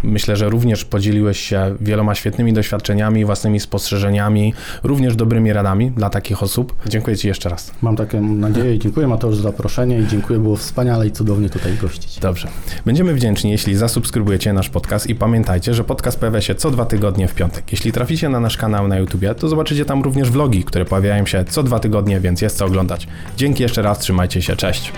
myślę, 0.03 0.37
że 0.37 0.49
również 0.49 0.85
podzieliłeś 0.85 1.41
się 1.41 1.75
wieloma 1.81 2.15
świetnymi 2.15 2.53
doświadczeniami, 2.53 3.25
własnymi 3.25 3.61
spostrzeżeniami, 3.61 4.55
również 4.83 5.17
dobrymi 5.17 5.53
radami 5.53 5.91
dla 5.91 6.11
takich 6.11 6.43
osób. 6.43 6.75
Dziękuję 6.87 7.17
Ci 7.17 7.29
jeszcze 7.29 7.49
raz. 7.49 7.73
Mam 7.83 7.97
taką 7.97 8.23
nadzieję 8.23 8.75
i 8.75 8.79
dziękuję 8.79 9.07
Mateusz 9.07 9.37
za 9.37 9.43
zaproszenie 9.43 9.99
i 9.99 10.07
dziękuję, 10.07 10.39
było 10.39 10.57
wspaniale 10.57 11.07
i 11.07 11.11
cudownie 11.11 11.51
tutaj 11.51 11.77
gościć. 11.83 12.19
Dobrze. 12.19 12.49
Będziemy 12.87 13.15
wdzięczni, 13.15 13.51
jeśli 13.51 13.75
zasubskrybujecie 13.75 14.53
nasz 14.53 14.69
podcast 14.69 15.07
i 15.07 15.15
pamiętajcie, 15.15 15.75
że 15.75 15.85
podcast 15.85 16.21
pojawia 16.21 16.41
się 16.41 16.55
co 16.55 16.71
dwa 16.71 16.85
tygodnie 16.85 17.29
w 17.29 17.35
piątek. 17.35 17.73
Jeśli 17.73 17.93
traficie 17.93 18.29
na 18.29 18.41
nasz 18.41 18.57
kanał 18.57 18.89
na 18.89 18.99
YouTubie, 18.99 19.35
to 19.35 19.49
zobaczycie 19.49 19.85
tam 19.85 20.03
również 20.03 20.31
vlogi, 20.31 20.65
które 20.65 20.85
pojawiają 20.85 21.27
się 21.27 21.45
co 21.45 21.63
dwa 21.63 21.79
tygodnie, 21.79 22.21
więc 22.21 22.43
jest 22.43 22.57
co 22.57 22.65
oglądać. 22.65 23.09
Dzięki 23.37 23.63
jeszcze 23.63 23.83
raz, 23.83 23.99
trzymajcie 23.99 24.43
się, 24.43 24.57
cześć. 24.57 24.93